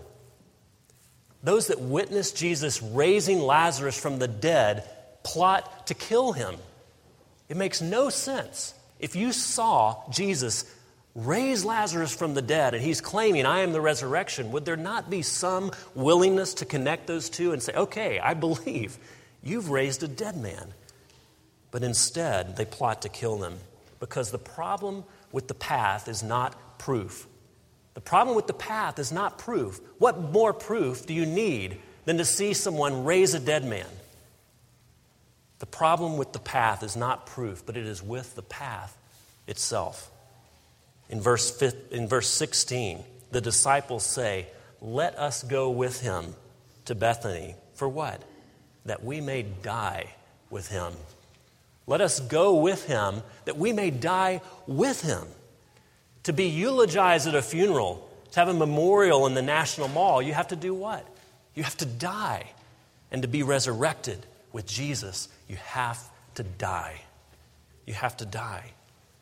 Those 1.42 1.66
that 1.66 1.78
witnessed 1.78 2.38
Jesus 2.38 2.80
raising 2.80 3.38
Lazarus 3.38 4.00
from 4.00 4.18
the 4.18 4.28
dead 4.28 4.88
plot 5.24 5.88
to 5.88 5.94
kill 5.94 6.32
him. 6.32 6.54
It 7.50 7.58
makes 7.58 7.82
no 7.82 8.08
sense. 8.08 8.72
If 9.00 9.16
you 9.16 9.32
saw 9.32 10.08
Jesus 10.10 10.64
raise 11.14 11.64
Lazarus 11.64 12.14
from 12.14 12.34
the 12.34 12.42
dead 12.42 12.74
and 12.74 12.82
he's 12.82 13.00
claiming, 13.00 13.46
I 13.46 13.60
am 13.60 13.72
the 13.72 13.80
resurrection, 13.80 14.52
would 14.52 14.64
there 14.64 14.76
not 14.76 15.10
be 15.10 15.22
some 15.22 15.72
willingness 15.94 16.54
to 16.54 16.64
connect 16.64 17.06
those 17.06 17.28
two 17.28 17.52
and 17.52 17.62
say, 17.62 17.72
okay, 17.72 18.20
I 18.20 18.34
believe 18.34 18.98
you've 19.42 19.70
raised 19.70 20.02
a 20.02 20.08
dead 20.08 20.36
man? 20.36 20.74
But 21.70 21.82
instead, 21.82 22.56
they 22.56 22.64
plot 22.64 23.02
to 23.02 23.08
kill 23.08 23.38
them 23.38 23.58
because 23.98 24.30
the 24.30 24.38
problem 24.38 25.04
with 25.32 25.48
the 25.48 25.54
path 25.54 26.08
is 26.08 26.22
not 26.22 26.78
proof. 26.78 27.26
The 27.94 28.00
problem 28.00 28.36
with 28.36 28.46
the 28.46 28.52
path 28.52 28.98
is 28.98 29.12
not 29.12 29.38
proof. 29.38 29.80
What 29.98 30.32
more 30.32 30.52
proof 30.52 31.06
do 31.06 31.14
you 31.14 31.26
need 31.26 31.78
than 32.04 32.18
to 32.18 32.24
see 32.24 32.54
someone 32.54 33.04
raise 33.04 33.34
a 33.34 33.40
dead 33.40 33.64
man? 33.64 33.86
The 35.60 35.66
problem 35.66 36.16
with 36.16 36.32
the 36.32 36.38
path 36.38 36.82
is 36.82 36.96
not 36.96 37.26
proof, 37.26 37.64
but 37.64 37.76
it 37.76 37.86
is 37.86 38.02
with 38.02 38.34
the 38.34 38.42
path 38.42 38.96
itself. 39.46 40.10
In 41.10 41.20
verse, 41.20 41.62
in 41.90 42.08
verse 42.08 42.28
16, 42.28 43.04
the 43.30 43.42
disciples 43.42 44.04
say, 44.04 44.46
Let 44.80 45.18
us 45.18 45.42
go 45.42 45.70
with 45.70 46.00
him 46.00 46.34
to 46.86 46.94
Bethany. 46.94 47.54
For 47.74 47.88
what? 47.88 48.22
That 48.86 49.04
we 49.04 49.20
may 49.20 49.42
die 49.42 50.14
with 50.48 50.68
him. 50.68 50.94
Let 51.86 52.00
us 52.00 52.20
go 52.20 52.54
with 52.56 52.86
him 52.86 53.22
that 53.44 53.58
we 53.58 53.72
may 53.72 53.90
die 53.90 54.40
with 54.66 55.02
him. 55.02 55.26
To 56.24 56.32
be 56.32 56.46
eulogized 56.46 57.26
at 57.26 57.34
a 57.34 57.42
funeral, 57.42 58.08
to 58.32 58.40
have 58.40 58.48
a 58.48 58.54
memorial 58.54 59.26
in 59.26 59.34
the 59.34 59.42
National 59.42 59.88
Mall, 59.88 60.22
you 60.22 60.32
have 60.32 60.48
to 60.48 60.56
do 60.56 60.72
what? 60.72 61.06
You 61.54 61.64
have 61.64 61.76
to 61.78 61.86
die. 61.86 62.50
And 63.12 63.22
to 63.22 63.28
be 63.28 63.42
resurrected 63.42 64.24
with 64.52 64.66
Jesus, 64.66 65.28
you 65.48 65.56
have 65.56 66.02
to 66.34 66.42
die. 66.42 67.00
You 67.86 67.94
have 67.94 68.16
to 68.18 68.26
die. 68.26 68.72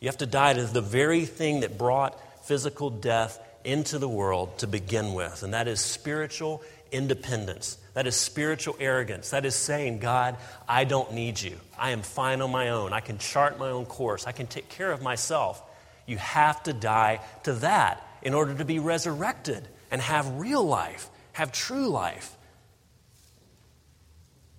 You 0.01 0.09
have 0.09 0.19
to 0.19 0.27
die 0.27 0.55
to 0.55 0.65
the 0.65 0.81
very 0.81 1.25
thing 1.25 1.61
that 1.61 1.79
brought 1.79 2.19
physical 2.47 2.91
death 2.91 3.41
into 3.65 3.99
the 3.99 4.09
world 4.09 4.59
to 4.59 4.67
begin 4.67 5.15
with, 5.15 5.43
and 5.43 5.53
that 5.55 5.69
is 5.69 5.81
spiritual 5.81 6.63
independence. 6.93 7.77
That 7.95 8.07
is 8.07 8.17
spiritual 8.17 8.77
arrogance. 8.79 9.31
That 9.31 9.45
is 9.45 9.55
saying, 9.55 9.99
God, 9.99 10.37
I 10.69 10.85
don't 10.85 11.13
need 11.13 11.41
you. 11.41 11.59
I 11.77 11.91
am 11.91 12.03
fine 12.03 12.41
on 12.41 12.51
my 12.51 12.71
own. 12.71 12.93
I 12.93 13.01
can 13.01 13.19
chart 13.19 13.59
my 13.59 13.71
own 13.71 13.87
course. 13.87 14.27
I 14.27 14.33
can 14.33 14.47
take 14.47 14.69
care 14.69 14.93
of 14.93 15.03
myself. 15.03 15.63
You 16.07 16.17
have 16.17 16.63
to 16.63 16.73
die 16.73 17.21
to 17.43 17.55
that 17.55 18.07
in 18.23 18.35
order 18.35 18.55
to 18.55 18.65
be 18.65 18.79
resurrected 18.79 19.67
and 19.91 20.01
have 20.01 20.39
real 20.39 20.65
life, 20.65 21.09
have 21.33 21.53
true 21.53 21.89
life. 21.89 22.37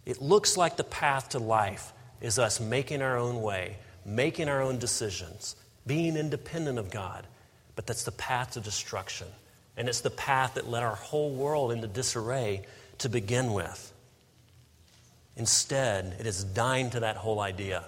It 0.10 0.24
looks 0.24 0.58
like 0.58 0.76
the 0.76 0.84
path 0.84 1.30
to 1.30 1.40
life 1.40 1.94
is 2.20 2.40
us 2.40 2.60
making 2.60 3.04
our 3.04 3.16
own 3.16 3.44
way, 3.44 3.78
making 4.04 4.50
our 4.50 4.60
own 4.60 4.80
decisions, 4.80 5.56
being 5.86 6.18
independent 6.18 6.80
of 6.80 6.90
God. 6.90 7.28
But 7.76 7.86
that's 7.86 8.06
the 8.06 8.12
path 8.12 8.54
to 8.54 8.60
destruction. 8.60 9.28
And 9.78 9.88
it's 9.88 10.02
the 10.02 10.10
path 10.10 10.56
that 10.56 10.68
led 10.68 10.82
our 10.82 10.96
whole 10.96 11.30
world 11.30 11.72
into 11.72 11.86
disarray 11.86 12.64
to 12.98 13.08
begin 13.08 13.54
with. 13.54 13.94
Instead, 15.36 16.16
it 16.20 16.26
is 16.26 16.44
dying 16.44 16.90
to 16.90 17.02
that 17.02 17.16
whole 17.16 17.40
idea. 17.40 17.84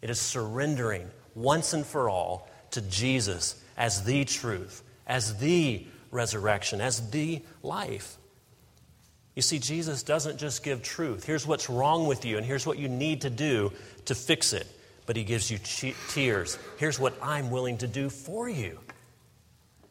It 0.00 0.08
is 0.08 0.18
surrendering 0.18 1.10
once 1.34 1.74
and 1.74 1.84
for 1.84 2.08
all 2.08 2.48
to 2.70 2.80
Jesus 2.80 3.62
as 3.76 4.04
the 4.04 4.24
truth, 4.24 4.82
as 5.06 5.36
the 5.36 5.86
resurrection, 6.10 6.80
as 6.80 7.10
the 7.10 7.42
life. 7.62 8.16
You 9.34 9.42
see, 9.42 9.58
Jesus 9.58 10.02
doesn't 10.02 10.38
just 10.38 10.62
give 10.62 10.82
truth. 10.82 11.24
Here's 11.24 11.46
what's 11.46 11.70
wrong 11.70 12.06
with 12.06 12.24
you, 12.24 12.36
and 12.36 12.44
here's 12.44 12.66
what 12.66 12.78
you 12.78 12.88
need 12.88 13.22
to 13.22 13.30
do 13.30 13.72
to 14.04 14.14
fix 14.14 14.52
it. 14.52 14.66
But 15.06 15.16
He 15.16 15.24
gives 15.24 15.50
you 15.50 15.58
tears. 16.08 16.58
Here's 16.76 17.00
what 17.00 17.14
I'm 17.22 17.50
willing 17.50 17.78
to 17.78 17.86
do 17.86 18.10
for 18.10 18.48
you. 18.48 18.78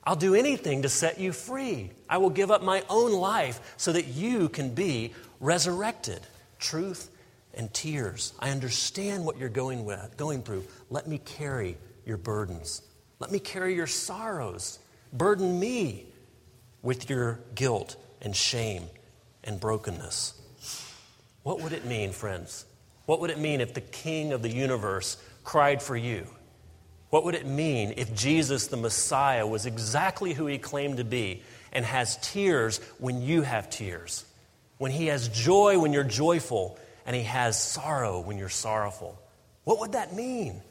I'll 0.03 0.15
do 0.15 0.35
anything 0.35 0.83
to 0.83 0.89
set 0.89 1.19
you 1.19 1.31
free. 1.31 1.91
I 2.09 2.17
will 2.17 2.29
give 2.29 2.49
up 2.51 2.63
my 2.63 2.83
own 2.89 3.13
life 3.13 3.75
so 3.77 3.91
that 3.93 4.07
you 4.07 4.49
can 4.49 4.73
be 4.73 5.13
resurrected. 5.39 6.21
Truth 6.59 7.09
and 7.53 7.71
tears. 7.73 8.33
I 8.39 8.51
understand 8.51 9.25
what 9.25 9.37
you're 9.37 9.49
going 9.49 9.85
with, 9.85 10.17
going 10.17 10.43
through. 10.43 10.65
Let 10.89 11.07
me 11.07 11.17
carry 11.17 11.77
your 12.05 12.17
burdens. 12.17 12.81
Let 13.19 13.31
me 13.31 13.39
carry 13.39 13.75
your 13.75 13.87
sorrows. 13.87 14.79
Burden 15.13 15.59
me 15.59 16.05
with 16.81 17.09
your 17.09 17.39
guilt 17.53 17.95
and 18.21 18.35
shame 18.35 18.83
and 19.43 19.59
brokenness. 19.59 20.33
What 21.43 21.61
would 21.61 21.73
it 21.73 21.85
mean, 21.85 22.11
friends? 22.11 22.65
What 23.05 23.19
would 23.21 23.29
it 23.29 23.39
mean 23.39 23.61
if 23.61 23.73
the 23.73 23.81
King 23.81 24.31
of 24.31 24.41
the 24.41 24.49
universe 24.49 25.17
cried 25.43 25.81
for 25.81 25.97
you? 25.97 26.27
What 27.09 27.25
would 27.25 27.35
it 27.35 27.45
mean 27.45 27.95
if 27.97 28.13
Jesus, 28.15 28.67
the 28.67 28.77
Messiah, 28.77 29.45
was 29.45 29.65
exactly 29.65 30.33
who 30.33 30.47
he 30.47 30.57
claimed 30.57 30.97
to 30.97 31.03
be 31.03 31.43
and 31.73 31.83
has 31.83 32.17
tears 32.17 32.79
when 32.99 33.21
you 33.21 33.41
have 33.41 33.69
tears? 33.69 34.23
When 34.77 34.91
he 34.91 35.07
has 35.07 35.27
joy 35.27 35.77
when 35.77 35.93
you're 35.93 36.03
joyful 36.03 36.79
and 37.05 37.15
he 37.15 37.23
has 37.23 37.61
sorrow 37.61 38.21
when 38.21 38.37
you're 38.37 38.49
sorrowful? 38.49 39.19
What 39.63 39.79
would 39.79 39.91
that 39.93 40.15
mean? 40.15 40.61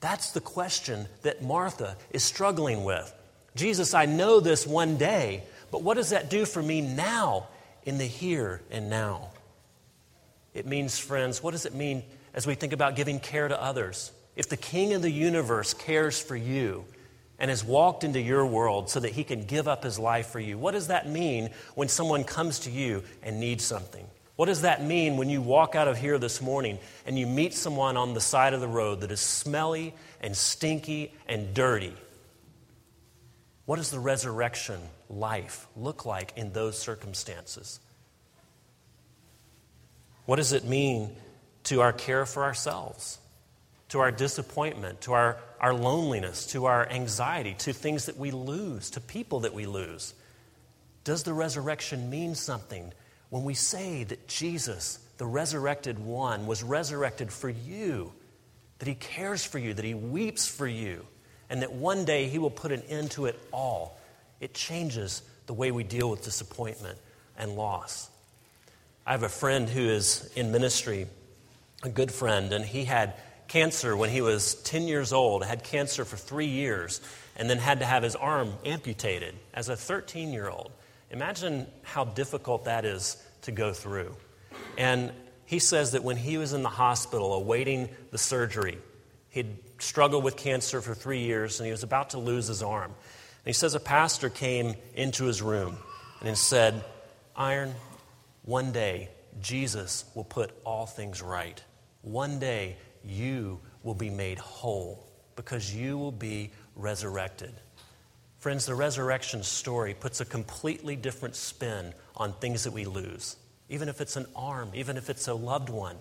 That's 0.00 0.32
the 0.32 0.40
question 0.40 1.06
that 1.22 1.42
Martha 1.42 1.96
is 2.10 2.22
struggling 2.22 2.84
with. 2.84 3.12
Jesus, 3.54 3.94
I 3.94 4.06
know 4.06 4.40
this 4.40 4.66
one 4.66 4.96
day, 4.96 5.44
but 5.74 5.82
what 5.82 5.96
does 5.96 6.10
that 6.10 6.30
do 6.30 6.46
for 6.46 6.62
me 6.62 6.80
now 6.80 7.48
in 7.82 7.98
the 7.98 8.04
here 8.04 8.62
and 8.70 8.88
now? 8.88 9.30
It 10.54 10.66
means, 10.66 11.00
friends, 11.00 11.42
what 11.42 11.50
does 11.50 11.66
it 11.66 11.74
mean 11.74 12.04
as 12.32 12.46
we 12.46 12.54
think 12.54 12.72
about 12.72 12.94
giving 12.94 13.18
care 13.18 13.48
to 13.48 13.60
others? 13.60 14.12
If 14.36 14.48
the 14.48 14.56
King 14.56 14.92
of 14.92 15.02
the 15.02 15.10
universe 15.10 15.74
cares 15.74 16.22
for 16.22 16.36
you 16.36 16.84
and 17.40 17.48
has 17.48 17.64
walked 17.64 18.04
into 18.04 18.20
your 18.20 18.46
world 18.46 18.88
so 18.88 19.00
that 19.00 19.10
he 19.10 19.24
can 19.24 19.46
give 19.46 19.66
up 19.66 19.82
his 19.82 19.98
life 19.98 20.28
for 20.28 20.38
you, 20.38 20.56
what 20.56 20.74
does 20.74 20.86
that 20.86 21.08
mean 21.08 21.50
when 21.74 21.88
someone 21.88 22.22
comes 22.22 22.60
to 22.60 22.70
you 22.70 23.02
and 23.24 23.40
needs 23.40 23.64
something? 23.64 24.06
What 24.36 24.46
does 24.46 24.60
that 24.60 24.84
mean 24.84 25.16
when 25.16 25.28
you 25.28 25.42
walk 25.42 25.74
out 25.74 25.88
of 25.88 25.98
here 25.98 26.18
this 26.18 26.40
morning 26.40 26.78
and 27.04 27.18
you 27.18 27.26
meet 27.26 27.52
someone 27.52 27.96
on 27.96 28.14
the 28.14 28.20
side 28.20 28.54
of 28.54 28.60
the 28.60 28.68
road 28.68 29.00
that 29.00 29.10
is 29.10 29.18
smelly 29.18 29.92
and 30.20 30.36
stinky 30.36 31.12
and 31.26 31.52
dirty? 31.52 31.94
What 33.66 33.76
does 33.76 33.90
the 33.90 33.98
resurrection 33.98 34.80
life 35.08 35.66
look 35.76 36.04
like 36.04 36.32
in 36.36 36.52
those 36.52 36.78
circumstances? 36.78 37.80
What 40.26 40.36
does 40.36 40.52
it 40.52 40.64
mean 40.64 41.16
to 41.64 41.80
our 41.80 41.92
care 41.92 42.26
for 42.26 42.44
ourselves, 42.44 43.18
to 43.90 44.00
our 44.00 44.10
disappointment, 44.10 45.02
to 45.02 45.12
our, 45.12 45.38
our 45.60 45.74
loneliness, 45.74 46.46
to 46.48 46.66
our 46.66 46.88
anxiety, 46.88 47.54
to 47.60 47.72
things 47.72 48.06
that 48.06 48.18
we 48.18 48.30
lose, 48.30 48.90
to 48.90 49.00
people 49.00 49.40
that 49.40 49.54
we 49.54 49.66
lose? 49.66 50.14
Does 51.04 51.22
the 51.22 51.34
resurrection 51.34 52.10
mean 52.10 52.34
something 52.34 52.92
when 53.30 53.44
we 53.44 53.54
say 53.54 54.04
that 54.04 54.28
Jesus, 54.28 54.98
the 55.18 55.26
resurrected 55.26 55.98
one, 55.98 56.46
was 56.46 56.62
resurrected 56.62 57.32
for 57.32 57.48
you, 57.48 58.12
that 58.78 58.88
he 58.88 58.94
cares 58.94 59.44
for 59.44 59.58
you, 59.58 59.72
that 59.74 59.84
he 59.84 59.94
weeps 59.94 60.46
for 60.46 60.66
you, 60.66 61.06
and 61.50 61.62
that 61.62 61.72
one 61.72 62.04
day 62.04 62.28
he 62.28 62.38
will 62.38 62.50
put 62.50 62.72
an 62.72 62.82
end 62.88 63.10
to 63.12 63.26
it 63.26 63.38
all, 63.52 63.98
it 64.40 64.54
changes 64.54 65.22
the 65.46 65.54
way 65.54 65.70
we 65.70 65.84
deal 65.84 66.10
with 66.10 66.24
disappointment 66.24 66.98
and 67.36 67.56
loss. 67.56 68.08
I 69.06 69.12
have 69.12 69.22
a 69.22 69.28
friend 69.28 69.68
who 69.68 69.88
is 69.88 70.32
in 70.34 70.50
ministry 70.50 71.06
a 71.82 71.88
good 71.88 72.10
friend, 72.10 72.52
and 72.52 72.64
he 72.64 72.84
had 72.84 73.14
cancer 73.48 73.96
when 73.96 74.10
he 74.10 74.20
was 74.20 74.54
10 74.62 74.88
years 74.88 75.12
old, 75.12 75.44
had 75.44 75.62
cancer 75.62 76.04
for 76.04 76.16
three 76.16 76.46
years, 76.46 77.00
and 77.36 77.48
then 77.48 77.58
had 77.58 77.80
to 77.80 77.84
have 77.84 78.02
his 78.02 78.16
arm 78.16 78.54
amputated 78.64 79.34
as 79.52 79.68
a 79.68 79.76
13 79.76 80.32
year 80.32 80.48
old. 80.48 80.72
Imagine 81.10 81.66
how 81.82 82.04
difficult 82.04 82.64
that 82.64 82.84
is 82.84 83.22
to 83.42 83.52
go 83.52 83.72
through. 83.72 84.16
And 84.78 85.12
he 85.44 85.58
says 85.58 85.92
that 85.92 86.02
when 86.02 86.16
he 86.16 86.38
was 86.38 86.52
in 86.52 86.62
the 86.62 86.70
hospital 86.70 87.34
awaiting 87.34 87.90
the 88.10 88.18
surgery, 88.18 88.78
he'd 89.30 89.73
struggled 89.84 90.24
with 90.24 90.36
cancer 90.36 90.80
for 90.80 90.94
three 90.94 91.20
years 91.20 91.60
and 91.60 91.66
he 91.66 91.70
was 91.70 91.82
about 91.82 92.10
to 92.10 92.18
lose 92.18 92.46
his 92.48 92.62
arm. 92.62 92.90
And 92.90 93.46
he 93.46 93.52
says 93.52 93.74
a 93.74 93.80
pastor 93.80 94.30
came 94.30 94.74
into 94.94 95.24
his 95.24 95.42
room 95.42 95.76
and 96.22 96.36
said, 96.36 96.84
Iron, 97.36 97.74
one 98.42 98.72
day 98.72 99.10
Jesus 99.40 100.04
will 100.14 100.24
put 100.24 100.50
all 100.64 100.86
things 100.86 101.22
right. 101.22 101.62
One 102.02 102.38
day 102.38 102.76
you 103.04 103.60
will 103.82 103.94
be 103.94 104.10
made 104.10 104.38
whole 104.38 105.06
because 105.36 105.74
you 105.74 105.98
will 105.98 106.12
be 106.12 106.50
resurrected. 106.76 107.52
Friends, 108.38 108.66
the 108.66 108.74
resurrection 108.74 109.42
story 109.42 109.94
puts 109.94 110.20
a 110.20 110.24
completely 110.24 110.96
different 110.96 111.34
spin 111.34 111.94
on 112.16 112.32
things 112.34 112.64
that 112.64 112.72
we 112.72 112.84
lose, 112.84 113.36
even 113.68 113.88
if 113.88 114.00
it's 114.00 114.16
an 114.16 114.26
arm, 114.36 114.70
even 114.74 114.96
if 114.96 115.08
it's 115.08 115.28
a 115.28 115.34
loved 115.34 115.70
one. 115.70 115.96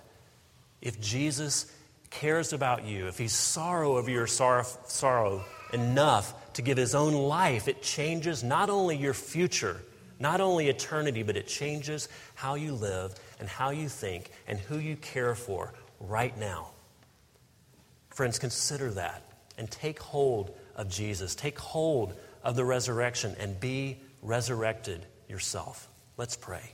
If 0.82 1.00
Jesus 1.00 1.72
cares 2.14 2.54
about 2.54 2.86
you, 2.86 3.08
if 3.08 3.18
he's 3.18 3.34
sorrow 3.34 3.98
over 3.98 4.10
your 4.10 4.28
sorrow, 4.28 4.66
sorrow 4.88 5.44
enough 5.74 6.54
to 6.54 6.62
give 6.62 6.78
his 6.78 6.96
own 6.96 7.14
life, 7.14 7.68
it 7.68 7.82
changes 7.82 8.44
not 8.44 8.70
only 8.70 8.96
your 8.96 9.14
future, 9.14 9.82
not 10.20 10.40
only 10.40 10.70
eternity, 10.70 11.24
but 11.24 11.36
it 11.36 11.48
changes 11.48 12.08
how 12.36 12.56
you 12.56 12.74
live 12.74 13.14
and 13.40 13.50
how 13.50 13.72
you 13.72 13.90
think 13.90 14.32
and 14.48 14.60
who 14.60 14.78
you 14.78 14.96
care 14.96 15.36
for 15.36 15.74
right 16.00 16.38
now. 16.38 16.70
Friends, 18.12 18.38
consider 18.38 18.92
that 18.92 19.24
and 19.58 19.70
take 19.70 20.00
hold 20.00 20.56
of 20.76 20.90
Jesus. 20.90 21.36
Take 21.36 21.60
hold 21.60 22.14
of 22.44 22.56
the 22.56 22.64
resurrection 22.64 23.36
and 23.40 23.60
be 23.60 24.00
resurrected 24.22 25.06
yourself. 25.28 25.90
Let's 26.18 26.36
pray. 26.36 26.74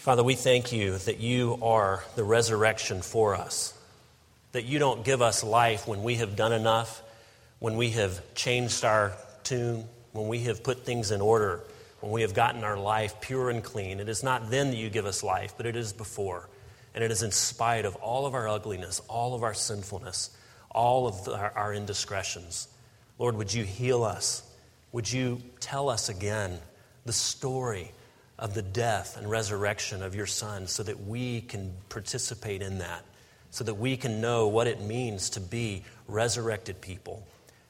Father, 0.00 0.24
we 0.24 0.34
thank 0.34 0.72
you 0.72 0.96
that 0.96 1.20
you 1.20 1.58
are 1.60 2.02
the 2.16 2.24
resurrection 2.24 3.02
for 3.02 3.34
us, 3.34 3.74
that 4.52 4.64
you 4.64 4.78
don't 4.78 5.04
give 5.04 5.20
us 5.20 5.44
life 5.44 5.86
when 5.86 6.02
we 6.02 6.14
have 6.14 6.36
done 6.36 6.54
enough, 6.54 7.02
when 7.58 7.76
we 7.76 7.90
have 7.90 8.34
changed 8.34 8.82
our 8.82 9.12
tune, 9.44 9.84
when 10.12 10.26
we 10.26 10.38
have 10.44 10.64
put 10.64 10.86
things 10.86 11.10
in 11.10 11.20
order, 11.20 11.62
when 12.00 12.12
we 12.12 12.22
have 12.22 12.32
gotten 12.32 12.64
our 12.64 12.78
life 12.78 13.20
pure 13.20 13.50
and 13.50 13.62
clean. 13.62 14.00
It 14.00 14.08
is 14.08 14.22
not 14.22 14.50
then 14.50 14.70
that 14.70 14.78
you 14.78 14.88
give 14.88 15.04
us 15.04 15.22
life, 15.22 15.52
but 15.58 15.66
it 15.66 15.76
is 15.76 15.92
before. 15.92 16.48
And 16.94 17.04
it 17.04 17.10
is 17.10 17.22
in 17.22 17.30
spite 17.30 17.84
of 17.84 17.94
all 17.96 18.24
of 18.24 18.32
our 18.32 18.48
ugliness, 18.48 19.02
all 19.06 19.34
of 19.34 19.42
our 19.42 19.52
sinfulness, 19.52 20.30
all 20.70 21.08
of 21.08 21.28
our, 21.28 21.52
our 21.54 21.74
indiscretions. 21.74 22.68
Lord, 23.18 23.36
would 23.36 23.52
you 23.52 23.64
heal 23.64 24.04
us? 24.04 24.42
Would 24.92 25.12
you 25.12 25.42
tell 25.60 25.90
us 25.90 26.08
again 26.08 26.58
the 27.04 27.12
story 27.12 27.92
of 28.40 28.54
the 28.54 28.62
death 28.62 29.16
and 29.16 29.30
resurrection 29.30 30.02
of 30.02 30.14
your 30.14 30.26
Son 30.26 30.66
so 30.66 30.82
that 30.82 31.06
we 31.06 31.42
can 31.42 31.72
participate 31.90 32.62
in 32.62 32.78
that, 32.78 33.04
so 33.50 33.62
that 33.62 33.74
we 33.74 33.96
can 33.96 34.20
know 34.20 34.48
what 34.48 34.66
it 34.66 34.80
means 34.80 35.30
to 35.30 35.40
be 35.40 35.84
resurrected 36.08 36.80
people? 36.80 37.24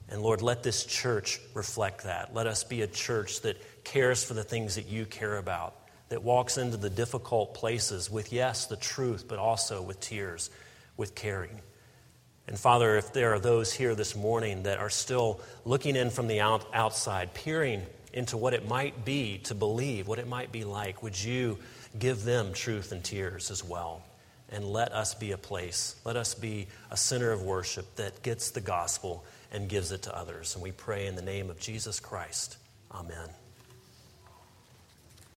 And 0.09 0.23
Lord, 0.23 0.43
let 0.43 0.63
this 0.63 0.85
church 0.85 1.41
reflect 1.55 2.05
that. 2.05 2.35
Let 2.35 2.47
us 2.47 2.65
be 2.65 2.83
a 2.83 2.87
church 2.87 3.43
that 3.43 3.61
cares 3.85 4.25
for 4.25 4.35
the 4.35 4.45
things 4.45 4.77
that 4.77 4.87
you 4.87 5.05
care 5.07 5.37
about 5.37 5.75
that 6.09 6.23
walks 6.23 6.57
into 6.57 6.77
the 6.77 6.91
difficult 6.91 7.55
places 7.55 8.11
with, 8.11 8.33
yes, 8.33 8.67
the 8.67 8.77
truth, 8.77 9.27
but 9.29 9.39
also 9.39 9.83
with 9.83 10.01
tears, 10.01 10.51
with 10.97 11.15
caring. 11.15 11.61
And 12.47 12.59
Father, 12.59 12.97
if 12.97 13.13
there 13.13 13.33
are 13.35 13.39
those 13.39 13.73
here 13.73 13.95
this 13.95 14.17
morning 14.17 14.65
that 14.65 14.79
are 14.79 14.91
still 14.91 15.41
looking 15.65 15.95
in 15.95 16.11
from 16.11 16.27
the 16.27 16.41
out, 16.41 16.67
outside, 16.73 17.33
peering 17.35 17.83
into 18.13 18.37
what 18.37 18.55
it 18.55 18.69
might 18.69 19.05
be 19.05 19.39
to 19.45 19.55
believe, 19.55 20.09
what 20.09 20.19
it 20.19 20.27
might 20.27 20.53
be 20.53 20.65
like, 20.65 21.03
would 21.03 21.23
you 21.23 21.59
give 21.99 22.25
them 22.25 22.53
truth 22.53 22.93
and 22.93 23.03
tears 23.03 23.51
as 23.51 23.65
well? 23.65 24.03
And 24.49 24.65
let 24.65 24.93
us 24.93 25.15
be 25.15 25.33
a 25.33 25.39
place, 25.39 25.95
let 26.05 26.17
us 26.17 26.35
be 26.35 26.67
a 26.91 26.97
center 26.97 27.31
of 27.31 27.43
worship 27.43 27.97
that 27.97 28.23
gets 28.23 28.51
the 28.51 28.61
gospel 28.61 29.25
and 29.53 29.69
gives 29.69 29.93
it 29.93 30.03
to 30.03 30.17
others. 30.17 30.55
And 30.55 30.63
we 30.63 30.73
pray 30.73 31.07
in 31.07 31.15
the 31.15 31.23
name 31.23 31.51
of 31.51 31.61
Jesus 31.61 32.01
Christ. 32.01 32.57
Amen. 32.93 33.40